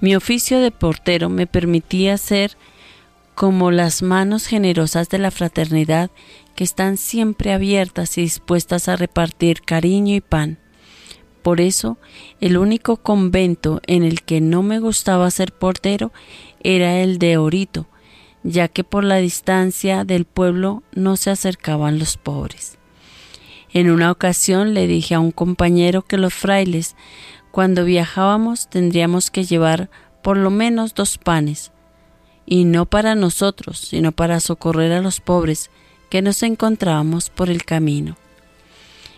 [0.00, 2.56] Mi oficio de portero me permitía ser
[3.34, 6.10] como las manos generosas de la fraternidad
[6.54, 10.58] que están siempre abiertas y dispuestas a repartir cariño y pan.
[11.42, 11.98] Por eso,
[12.40, 16.12] el único convento en el que no me gustaba ser portero
[16.62, 17.86] era el de Orito,
[18.44, 22.78] ya que por la distancia del pueblo no se acercaban los pobres.
[23.74, 26.94] En una ocasión le dije a un compañero que los frailes,
[27.50, 29.90] cuando viajábamos, tendríamos que llevar
[30.22, 31.72] por lo menos dos panes,
[32.46, 35.70] y no para nosotros, sino para socorrer a los pobres
[36.10, 38.16] que nos encontrábamos por el camino.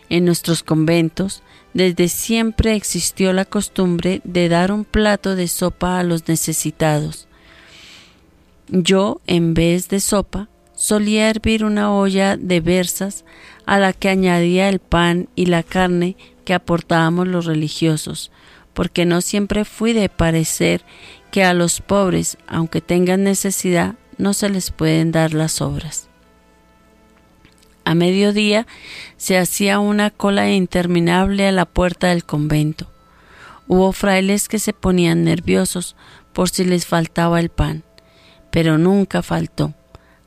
[0.09, 1.43] En nuestros conventos,
[1.75, 7.27] desde siempre existió la costumbre de dar un plato de sopa a los necesitados.
[8.69, 13.25] Yo, en vez de sopa, solía hervir una olla de versas
[13.67, 18.31] a la que añadía el pan y la carne que aportábamos los religiosos,
[18.73, 20.83] porque no siempre fui de parecer
[21.31, 26.09] que a los pobres, aunque tengan necesidad, no se les pueden dar las obras.
[27.85, 28.67] A mediodía
[29.17, 32.91] se hacía una cola interminable a la puerta del convento.
[33.69, 35.95] Hubo frailes que se ponían nerviosos
[36.33, 37.85] por si les faltaba el pan,
[38.51, 39.75] pero nunca faltó,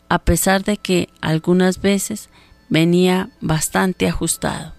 [0.08, 2.30] a pesar de que algunas veces
[2.70, 4.74] venía bastante ajustado.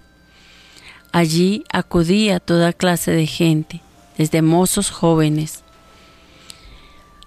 [1.12, 3.82] Allí acudía toda clase de gente,
[4.16, 5.59] desde mozos jóvenes,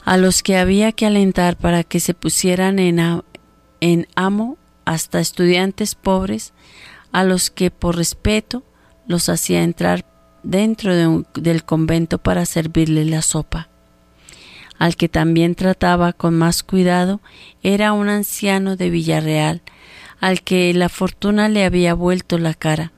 [0.06, 3.00] a los que había que alentar para que se pusieran en,
[3.80, 6.54] en amo hasta estudiantes pobres,
[7.12, 8.64] a los que por respeto
[9.08, 10.06] los hacía entrar
[10.44, 13.70] dentro de un- del convento para servirle la sopa.
[14.80, 17.22] Al que también trataba con más cuidado
[17.62, 19.62] era un anciano de Villarreal,
[20.20, 22.92] al que la fortuna le había vuelto la cara.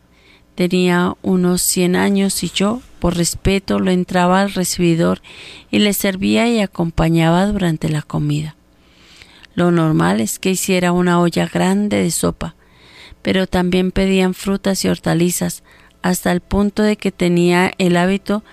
[0.56, 5.22] Tenía unos cien años y yo, por respeto, lo entraba al recibidor
[5.70, 8.56] y le servía y acompañaba durante la comida.
[9.54, 12.56] Lo normal es que hiciera una olla grande de sopa,
[13.22, 15.64] pero también pedían frutas y hortalizas,
[16.02, 18.44] hasta el punto de que tenía el hábito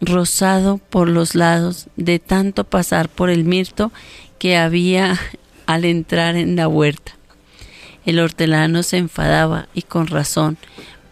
[0.00, 3.92] rosado por los lados de tanto pasar por el mirto
[4.38, 5.18] que había
[5.66, 7.12] al entrar en la huerta.
[8.04, 10.58] El hortelano se enfadaba y con razón,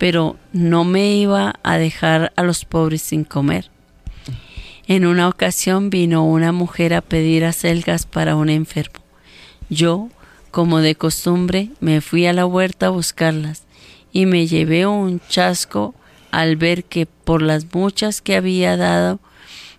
[0.01, 3.70] pero no me iba a dejar a los pobres sin comer.
[4.86, 9.05] En una ocasión vino una mujer a pedir acelgas para un enfermo.
[9.68, 10.09] Yo,
[10.51, 13.64] como de costumbre, me fui a la huerta a buscarlas
[14.10, 15.94] y me llevé un chasco
[16.31, 19.20] al ver que por las muchas que había dado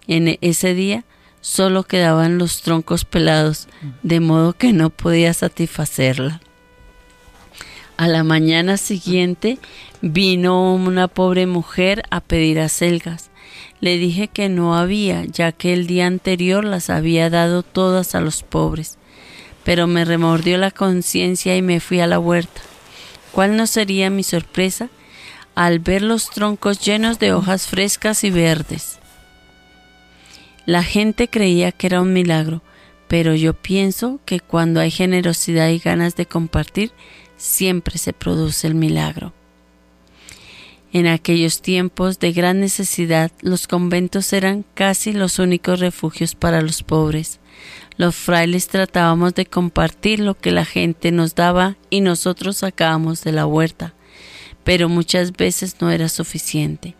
[0.07, 1.03] en ese día
[1.41, 3.67] solo quedaban los troncos pelados,
[4.03, 6.41] de modo que no podía satisfacerla.
[7.97, 9.59] A la mañana siguiente
[10.01, 13.29] vino una pobre mujer a pedir acelgas.
[13.79, 18.21] Le dije que no había, ya que el día anterior las había dado todas a
[18.21, 18.97] los pobres.
[19.63, 22.61] Pero me remordió la conciencia y me fui a la huerta.
[23.31, 24.89] ¿Cuál no sería mi sorpresa
[25.55, 28.99] al ver los troncos llenos de hojas frescas y verdes?
[30.65, 32.61] La gente creía que era un milagro,
[33.07, 36.91] pero yo pienso que cuando hay generosidad y ganas de compartir,
[37.41, 39.33] siempre se produce el milagro.
[40.93, 46.83] En aquellos tiempos de gran necesidad, los conventos eran casi los únicos refugios para los
[46.83, 47.39] pobres.
[47.97, 53.31] Los frailes tratábamos de compartir lo que la gente nos daba y nosotros sacábamos de
[53.31, 53.93] la huerta,
[54.63, 56.95] pero muchas veces no era suficiente.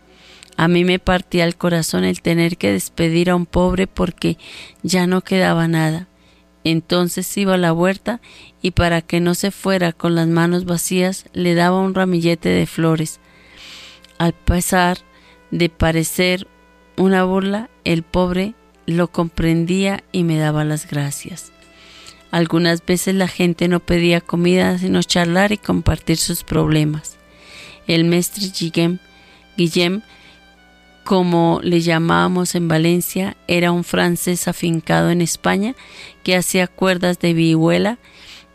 [0.56, 4.38] A mí me partía el corazón el tener que despedir a un pobre porque
[4.82, 6.08] ya no quedaba nada.
[6.64, 8.20] Entonces iba a la huerta
[8.60, 12.66] y para que no se fuera con las manos vacías le daba un ramillete de
[12.66, 13.20] flores.
[14.18, 14.98] Al pesar
[15.50, 16.46] de parecer
[16.96, 18.54] una burla, el pobre
[18.86, 21.52] lo comprendía y me daba las gracias.
[22.30, 27.16] Algunas veces la gente no pedía comida sino charlar y compartir sus problemas.
[27.86, 28.98] El mestre Guillem,
[29.56, 30.02] Guillem
[31.04, 35.74] como le llamábamos en Valencia, era un francés afincado en España
[36.22, 37.98] que hacía cuerdas de vihuela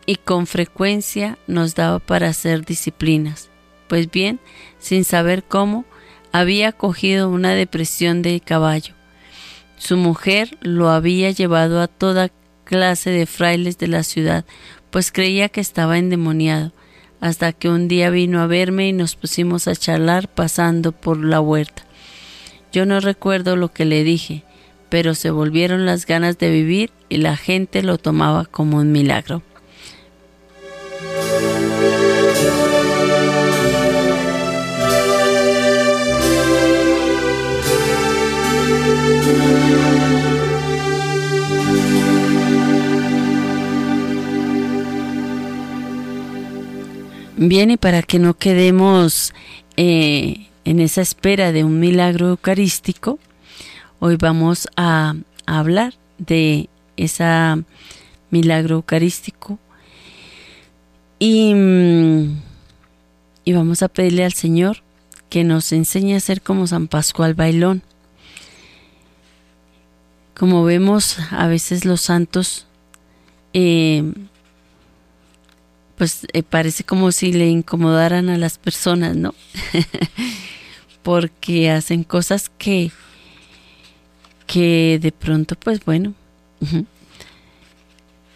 [0.06, 3.50] y con frecuencia nos daba para hacer disciplinas.
[3.88, 4.40] Pues bien,
[4.80, 5.86] sin saber cómo,
[6.32, 8.94] había cogido una depresión de caballo.
[9.78, 12.32] Su mujer lo había llevado a toda
[12.64, 14.46] clase de frailes de la ciudad,
[14.92, 16.72] pues creía que estaba endemoniado,
[17.20, 21.42] hasta que un día vino a verme y nos pusimos a charlar pasando por la
[21.42, 21.87] huerta.
[22.78, 24.44] Yo no recuerdo lo que le dije,
[24.88, 29.42] pero se volvieron las ganas de vivir y la gente lo tomaba como un milagro.
[47.38, 49.34] Bien, y para que no quedemos
[49.78, 53.20] eh, en esa espera de un milagro eucarístico,
[54.00, 55.16] hoy vamos a,
[55.46, 56.68] hablar de
[56.98, 57.24] ese
[58.32, 59.60] milagro eucarístico
[61.20, 62.42] y, mm,
[63.46, 64.84] y vamos a pedirle al Señor
[65.30, 67.82] que nos enseñe a ser como San Pascual Bailón.
[70.38, 72.66] Como vemos, a veces los santos
[73.54, 74.04] eh,
[75.98, 79.34] pues eh, parece como si le incomodaran a las personas, ¿no?
[81.08, 82.92] Porque hacen cosas que,
[84.46, 86.14] que de pronto, pues bueno,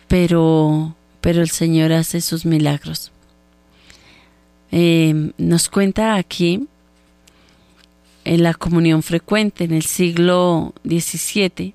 [0.07, 3.11] pero, pero el Señor hace sus milagros.
[4.71, 6.65] Eh, nos cuenta aquí
[8.23, 11.73] en la comunión frecuente en el siglo XVII.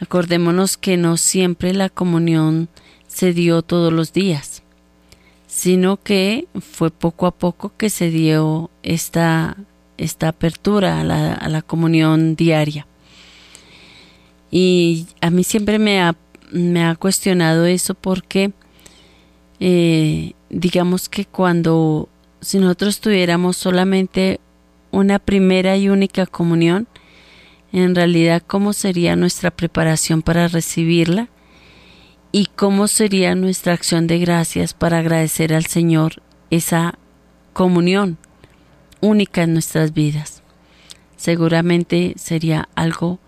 [0.00, 2.68] Acordémonos que no siempre la comunión
[3.06, 4.62] se dio todos los días
[5.52, 9.58] sino que fue poco a poco que se dio esta,
[9.98, 12.86] esta apertura a la, comunión diaria.
[14.50, 16.16] Y a mí siempre me ha,
[16.50, 18.52] me ha cuestionado eso porque
[19.60, 22.08] eh, digamos que cuando
[22.40, 24.40] si nosotros tuviéramos solamente
[24.90, 26.88] una primera y única comunión,
[27.72, 31.28] en realidad cómo sería nuestra preparación para recibirla
[32.32, 36.98] y cómo sería nuestra acción de gracias para agradecer al Señor esa
[37.52, 38.18] comunión
[39.02, 40.42] única en nuestras vidas.
[41.16, 43.18] Seguramente sería algo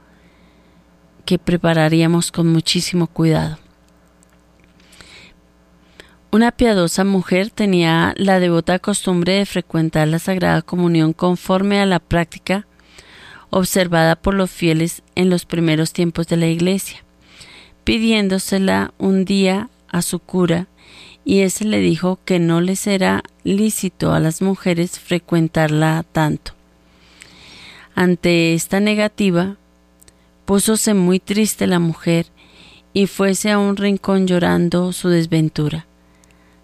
[1.26, 3.58] que prepararíamos con muchísimo cuidado.
[6.30, 11.98] Una piadosa mujer tenía la devota costumbre de frecuentar la Sagrada Comunión conforme a la
[11.98, 12.66] práctica
[13.50, 17.04] observada por los fieles en los primeros tiempos de la Iglesia
[17.84, 20.66] pidiéndosela un día a su cura,
[21.24, 26.52] y ése le dijo que no le será lícito a las mujeres frecuentarla tanto.
[27.94, 29.56] Ante esta negativa,
[30.44, 32.26] púsose muy triste la mujer
[32.92, 35.86] y fuese a un rincón llorando su desventura.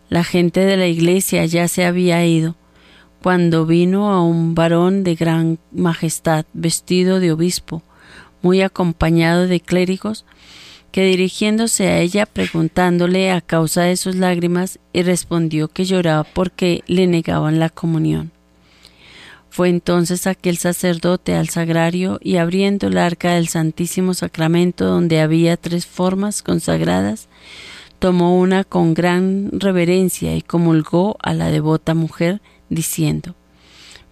[0.08, 2.56] La gente de la iglesia ya se había ido,
[3.22, 7.82] cuando vino a un varón de gran majestad, vestido de obispo,
[8.42, 10.24] muy acompañado de clérigos,
[10.92, 16.82] que dirigiéndose a ella preguntándole a causa de sus lágrimas y respondió que lloraba porque
[16.86, 18.32] le negaban la comunión.
[19.50, 25.56] Fue entonces aquel sacerdote al sagrario y abriendo el arca del Santísimo Sacramento donde había
[25.56, 27.28] tres formas consagradas,
[27.98, 33.34] tomó una con gran reverencia y comulgó a la devota mujer, diciendo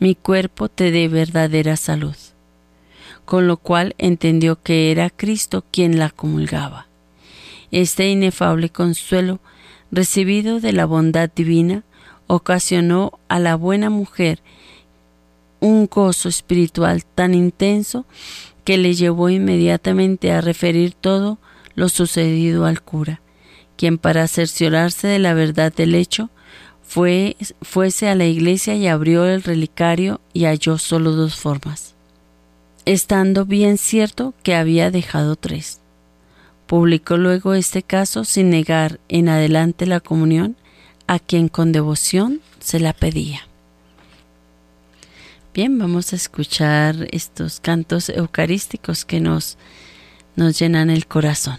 [0.00, 2.16] Mi cuerpo te dé verdadera salud
[3.28, 6.86] con lo cual entendió que era Cristo quien la comulgaba.
[7.70, 9.38] Este inefable consuelo,
[9.92, 11.82] recibido de la bondad divina,
[12.26, 14.40] ocasionó a la buena mujer
[15.60, 18.06] un gozo espiritual tan intenso
[18.64, 21.36] que le llevó inmediatamente a referir todo
[21.74, 23.20] lo sucedido al cura,
[23.76, 26.30] quien para cerciorarse de la verdad del hecho,
[26.82, 31.97] fue, fuese a la iglesia y abrió el relicario y halló solo dos formas
[32.93, 35.81] estando bien cierto que había dejado tres.
[36.66, 40.56] Publicó luego este caso sin negar en adelante la comunión
[41.06, 43.43] a quien con devoción se la pedía.
[45.52, 49.59] Bien, vamos a escuchar estos cantos eucarísticos que nos,
[50.35, 51.59] nos llenan el corazón.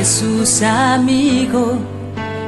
[0.00, 1.76] Jesús amigo,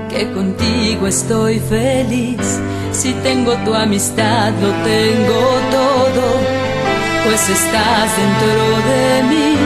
[0.09, 2.59] que contigo estoy feliz.
[2.93, 6.25] Si tengo tu amistad, lo tengo todo,
[7.27, 9.57] pues estás dentro de mí.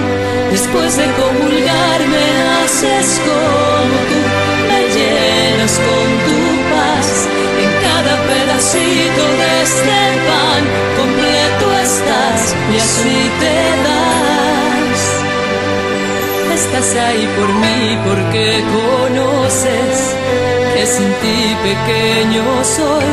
[0.51, 2.27] Después de comulgar me
[2.59, 4.21] haces como tú,
[4.69, 6.39] me llenas con tu
[6.75, 7.29] paz.
[7.63, 10.63] En cada pedacito de este pan
[10.99, 13.96] completo estás y así te das.
[16.57, 20.17] Estás ahí por mí porque conoces
[20.75, 23.09] que sin ti pequeño soy.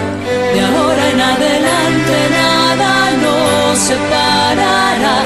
[0.53, 2.91] De ahora en adelante nada
[3.24, 5.18] nos separará,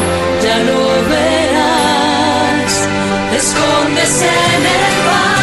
[0.44, 0.81] ya lo
[1.14, 2.72] verás.
[3.30, 5.36] Te escondes en el pan,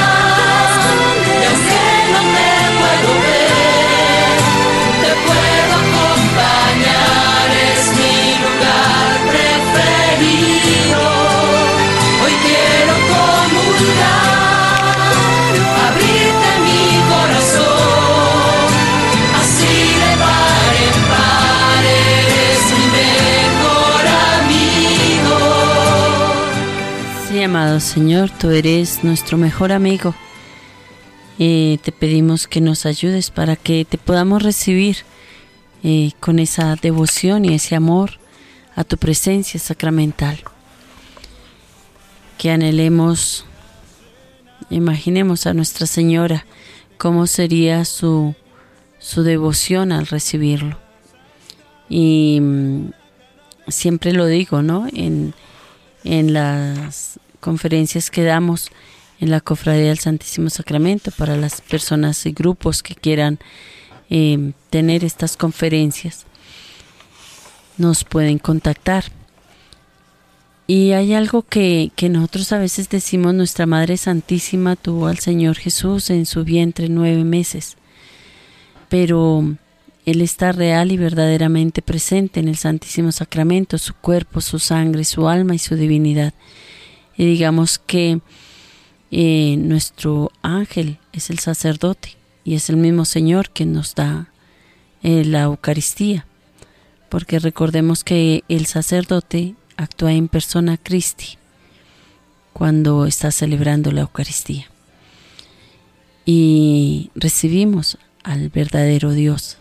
[27.44, 30.14] amado Señor, tú eres nuestro mejor amigo.
[31.38, 34.98] Y te pedimos que nos ayudes para que te podamos recibir
[35.82, 38.18] eh, con esa devoción y ese amor
[38.74, 40.42] a tu presencia sacramental.
[42.38, 43.46] Que anhelemos,
[44.70, 46.46] imaginemos a Nuestra Señora,
[46.98, 48.34] cómo sería su,
[48.98, 50.78] su devoción al recibirlo.
[51.88, 52.90] Y mm,
[53.68, 54.86] siempre lo digo, ¿no?
[54.92, 55.34] En,
[56.04, 58.70] en las conferencias que damos
[59.20, 63.38] en la Cofradía del Santísimo Sacramento para las personas y grupos que quieran
[64.10, 66.26] eh, tener estas conferencias.
[67.78, 69.04] Nos pueden contactar.
[70.66, 75.56] Y hay algo que, que nosotros a veces decimos, nuestra Madre Santísima tuvo al Señor
[75.56, 77.76] Jesús en su vientre nueve meses,
[78.88, 79.56] pero
[80.06, 85.28] Él está real y verdaderamente presente en el Santísimo Sacramento, su cuerpo, su sangre, su
[85.28, 86.32] alma y su divinidad.
[87.16, 88.20] Y digamos que
[89.10, 94.28] eh, nuestro ángel es el sacerdote y es el mismo Señor que nos da
[95.02, 96.26] eh, la Eucaristía,
[97.10, 101.38] porque recordemos que el sacerdote actúa en persona Christi
[102.52, 104.66] cuando está celebrando la Eucaristía.
[106.24, 109.58] Y recibimos al verdadero Dios.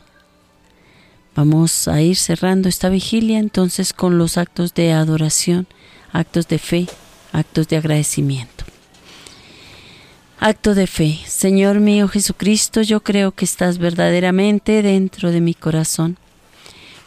[1.36, 5.68] Vamos a ir cerrando esta vigilia entonces con los actos de adoración,
[6.12, 6.88] actos de fe,
[7.32, 8.64] actos de agradecimiento.
[10.40, 11.20] Acto de fe.
[11.26, 16.18] Señor mío Jesucristo, yo creo que estás verdaderamente dentro de mi corazón.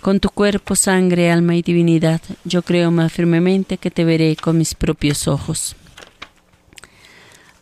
[0.00, 4.56] Con tu cuerpo, sangre, alma y divinidad, yo creo más firmemente que te veré con
[4.58, 5.76] mis propios ojos.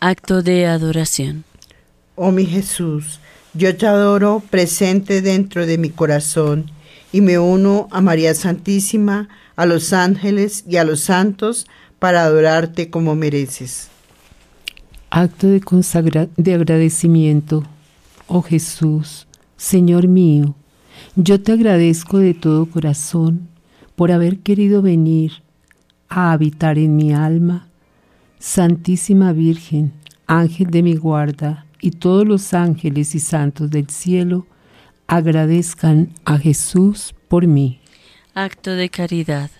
[0.01, 1.44] Acto de adoración.
[2.16, 3.20] Oh mi Jesús,
[3.55, 6.70] yo te adoro presente dentro de mi corazón
[7.12, 11.66] y me uno a María Santísima, a los ángeles y a los santos
[11.98, 13.89] para adorarte como mereces.
[15.11, 17.65] Acto de, consagra de agradecimiento.
[18.27, 20.56] Oh Jesús, Señor mío,
[21.16, 23.49] yo te agradezco de todo corazón
[23.95, 25.43] por haber querido venir
[26.09, 27.69] a habitar en mi alma.
[28.39, 29.93] Santísima Virgen,
[30.27, 34.47] Ángel de mi guarda, y todos los ángeles y santos del cielo,
[35.07, 37.78] agradezcan a Jesús por mí.
[38.35, 39.51] Acto de caridad.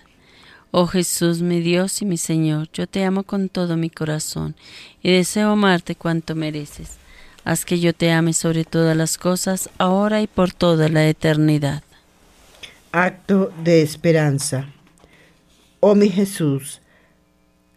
[0.71, 4.55] Oh Jesús, mi Dios y mi Señor, yo te amo con todo mi corazón
[5.01, 6.97] y deseo amarte cuanto mereces.
[7.45, 11.83] Haz que yo te ame sobre todas las cosas, ahora y por toda la eternidad.
[12.91, 14.67] Acto de esperanza.
[15.79, 16.81] Oh mi Jesús,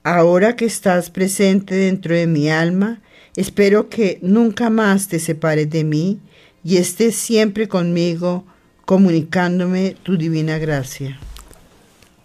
[0.05, 3.03] ahora que estás presente dentro de mi alma,
[3.37, 6.19] espero que nunca más te separes de mí
[6.65, 8.47] y estés siempre conmigo,
[8.87, 11.19] comunicándome tu divina gracia.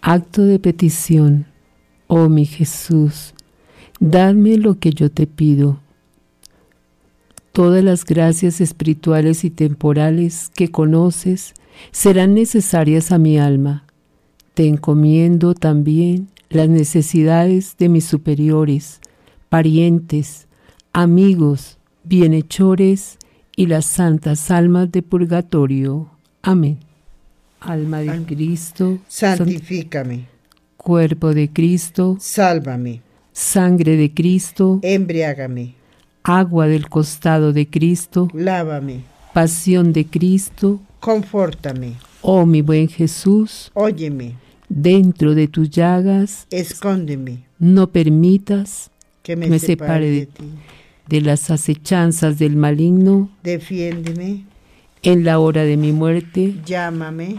[0.00, 1.44] Acto de petición.
[2.06, 3.34] Oh mi Jesús,
[4.00, 5.83] dadme lo que yo te pido.
[7.54, 11.54] Todas las gracias espirituales y temporales que conoces
[11.92, 13.84] serán necesarias a mi alma.
[14.54, 18.98] Te encomiendo también las necesidades de mis superiores,
[19.50, 20.48] parientes,
[20.92, 23.18] amigos, bienhechores
[23.54, 26.10] y las santas almas de purgatorio.
[26.42, 26.80] Amén.
[27.60, 30.26] Alma de Cristo, santifícame.
[30.76, 33.02] Cuerpo de Cristo, sálvame.
[33.32, 35.83] Sangre de Cristo, embriágame.
[36.26, 39.02] Agua del costado de Cristo, lávame.
[39.34, 41.96] Pasión de Cristo, confórtame.
[42.22, 44.32] Oh mi buen Jesús, óyeme.
[44.70, 47.44] Dentro de tus llagas, escóndeme.
[47.58, 48.90] No permitas
[49.22, 50.44] que me, separe, de, ti.
[51.08, 54.44] De las acechanzas del maligno, defiéndeme.
[55.02, 57.36] En la hora de mi muerte, llámame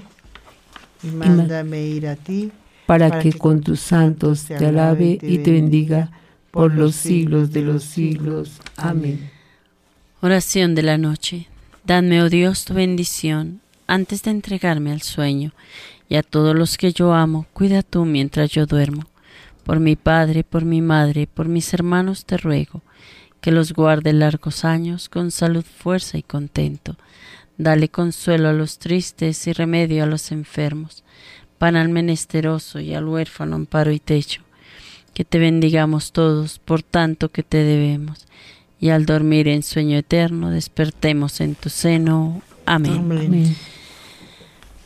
[1.01, 2.51] y mándame ir a ti,
[2.85, 6.11] para, que, con tus santos te alabe y te bendiga
[6.55, 8.61] por los siglos de los siglos.
[8.77, 9.29] Amén.
[10.21, 11.49] Oración de la noche.
[11.83, 15.51] Dadme, oh Dios, tu bendición antes de entregarme al sueño,
[16.07, 19.03] y a todos los que yo amo, cuida tú mientras yo duermo.
[19.65, 22.83] Por mi Padre, por mi Madre, por mis hermanos te ruego,
[23.41, 26.95] que los guarde largos años con salud, fuerza y contento.
[27.57, 31.03] Dale consuelo a los tristes y remedio a los enfermos
[31.57, 34.44] pan al menesteroso y al huérfano amparo y techo.
[35.15, 38.27] Que te bendigamos todos por tanto que te debemos,
[38.79, 42.43] y al dormir en sueño eterno despertemos en tu seno.
[42.67, 43.55] Amén.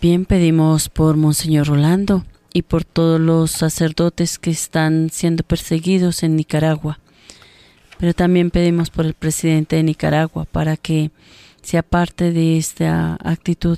[0.01, 2.23] Bien, pedimos por Monseñor Rolando
[2.53, 6.99] y por todos los sacerdotes que están siendo perseguidos en Nicaragua.
[7.97, 11.11] Pero también pedimos por el presidente de Nicaragua para que
[11.61, 13.77] sea parte de esta actitud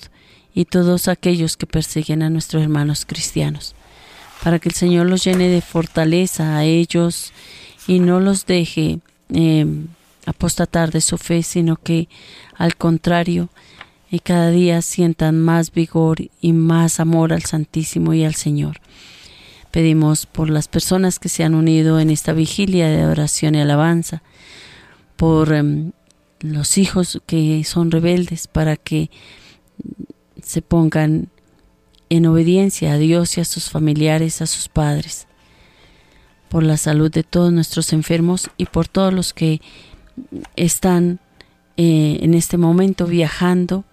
[0.54, 3.74] y todos aquellos que persiguen a nuestros hermanos cristianos,
[4.44, 7.32] para que el Señor los llene de fortaleza a ellos
[7.88, 9.00] y no los deje
[9.30, 9.88] em,
[10.26, 12.08] apostatar de su fe, sino que
[12.56, 13.50] al contrario,
[14.10, 18.82] y cada día sientan más vigor y más amor al Santísimo y al Señor.
[19.72, 24.22] Pedimos por las personas que se han unido en esta vigilia de oración y alabanza,
[25.16, 25.92] por em,
[26.42, 29.10] los hijos que son rebeldes, para que
[30.44, 31.30] se pongan
[32.12, 35.28] en obediencia a Dios y a sus familiares, a sus padres,
[36.50, 39.62] por la salud de todos nuestros enfermos y por todos los que
[40.58, 41.22] están
[41.78, 43.86] eh, en este momento viajando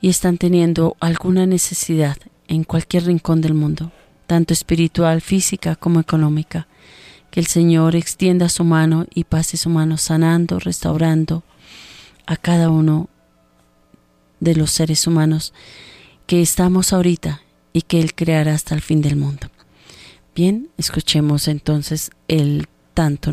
[0.00, 2.16] y están teniendo alguna necesidad
[2.48, 3.92] en cualquier rincón del mundo,
[4.26, 6.66] tanto espiritual, física como económica.
[7.30, 11.44] Que el Señor extienda su mano y pase su mano sanando, restaurando
[12.26, 13.08] a cada uno
[14.40, 15.52] de los seres humanos
[16.26, 17.42] que estamos ahorita
[17.72, 19.48] y que Él creará hasta el fin del mundo.
[20.34, 23.32] Bien, escuchemos entonces el tanto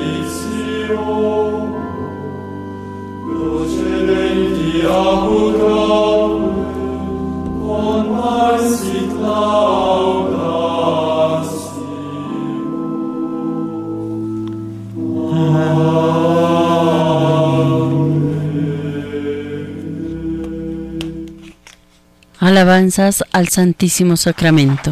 [22.39, 24.91] Alabanzas al Santísimo Sacramento.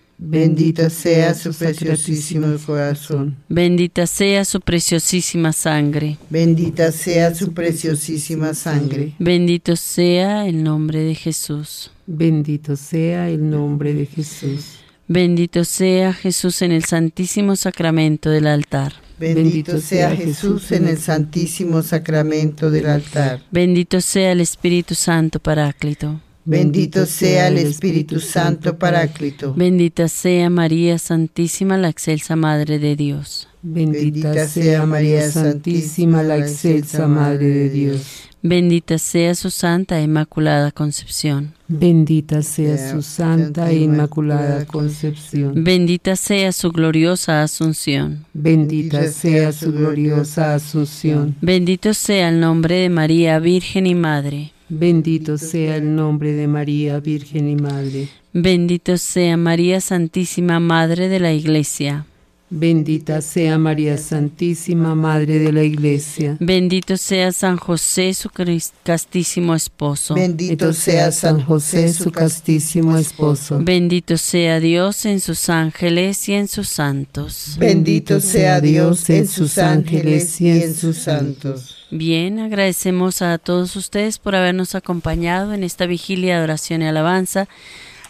[0.23, 3.37] Bendito sea su preciosísimo corazón.
[3.49, 6.19] Bendita sea su preciosísima sangre.
[6.29, 9.15] Bendita sea su preciosísima sangre.
[9.17, 11.89] Bendito sea el nombre de Jesús.
[12.05, 14.81] Bendito sea el nombre de Jesús.
[15.07, 18.93] Bendito sea Jesús en el santísimo sacramento del altar.
[19.17, 23.41] Bendito sea Jesús en el santísimo sacramento del altar.
[23.49, 26.21] Bendito sea el Espíritu Santo Paráclito.
[26.43, 29.53] Bendito sea el Espíritu Santo Paráclito.
[29.53, 33.47] Bendita sea María Santísima, la excelsa Madre de Dios.
[33.61, 38.27] Bendita sea María Santísima, la excelsa Madre de Dios.
[38.43, 41.53] Bendita sea su Santa e Inmaculada Concepción.
[41.67, 45.63] Bendita sea su Santa e Inmaculada Concepción.
[45.63, 48.25] Bendita sea su gloriosa Asunción.
[48.33, 51.35] Bendita sea su gloriosa Asunción.
[51.39, 54.53] Bendito sea el nombre de María, Virgen y Madre.
[54.73, 58.07] Bendito sea el nombre de María, Virgen y Madre.
[58.31, 62.05] Bendito sea María Santísima, Madre de la Iglesia.
[62.49, 66.37] Bendita sea María Santísima, Madre de la Iglesia.
[66.39, 70.15] Bendito sea San José, su castísimo esposo.
[70.15, 73.59] Bendito sea San José, su castísimo esposo.
[73.61, 77.57] Bendito sea Dios en sus ángeles y en sus santos.
[77.59, 81.80] Bendito sea Dios en sus ángeles y en sus santos.
[81.93, 87.49] Bien, agradecemos a todos ustedes por habernos acompañado en esta vigilia de oración y alabanza.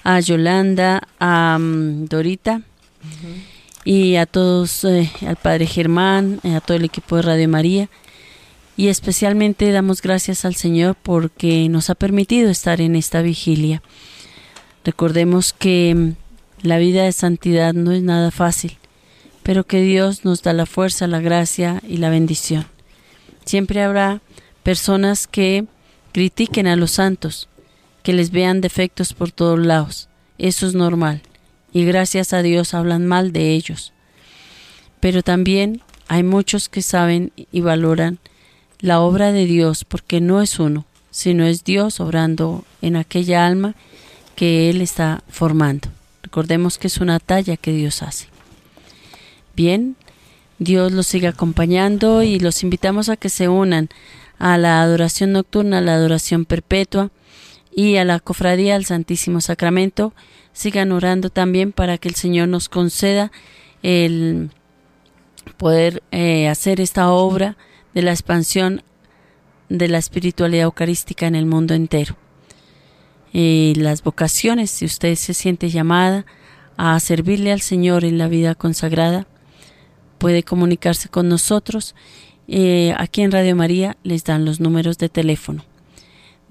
[0.03, 2.62] A Yolanda, a mm, Dorita
[3.84, 7.90] y a todos, eh, al Padre Germán, eh, a todo el equipo de Radio María.
[8.78, 13.82] Y especialmente damos gracias al Señor porque nos ha permitido estar en esta vigilia.
[14.86, 18.78] Recordemos que mm, la vida de santidad no es nada fácil,
[19.41, 22.68] pero que Dios nos da la fuerza, la gracia y la bendición.
[23.46, 24.22] Siempre habrá
[24.64, 25.66] personas que
[26.12, 27.48] critiquen a los santos,
[28.04, 30.10] que les vean defectos por todos lados.
[30.38, 31.22] Eso es normal
[31.74, 33.94] y gracias a Dios hablan mal de ellos.
[35.00, 38.20] Pero también hay muchos que saben y valoran
[38.80, 43.76] la obra de Dios porque no es uno, sino es Dios obrando en aquella alma
[44.36, 45.90] que Él está formando.
[46.24, 48.28] Recordemos que es una talla que Dios hace.
[49.56, 49.96] Bien,
[50.62, 53.90] Dios los sigue acompañando y los invitamos a que se unan
[54.38, 57.10] a la adoración nocturna, a la adoración perpetua
[57.76, 60.14] y a la cofradía al Santísimo Sacramento
[60.54, 63.32] sigan orando también para que el Señor nos conceda
[63.82, 64.52] el
[65.58, 67.58] poder eh, hacer esta obra
[67.96, 68.84] de la expansión
[69.68, 72.16] de la espiritualidad eucarística en el mundo entero.
[73.34, 76.28] Y las vocaciones, si usted se siente llamada
[76.78, 79.26] a servirle al Señor en la vida consagrada,
[80.22, 81.95] puede comunicarse con nosotros.
[82.48, 85.64] Eh, aquí en Radio María les dan los números de teléfono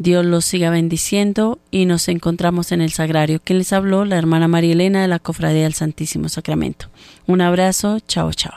[0.01, 3.39] Dios los siga bendiciendo y nos encontramos en el sagrario.
[3.45, 4.07] ¿Quién les habló?
[4.07, 6.87] La hermana María Elena de la Cofradía del Santísimo Sacramento.
[7.27, 8.55] Un abrazo, chao, chao.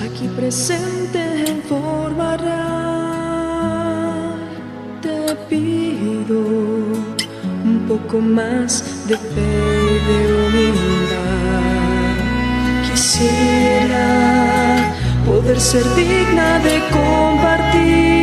[0.00, 3.50] Aquí presente en forma real,
[5.02, 6.40] te pido
[7.64, 11.31] un poco más de fe y de humildad
[15.26, 18.21] poder ser digna de compartir.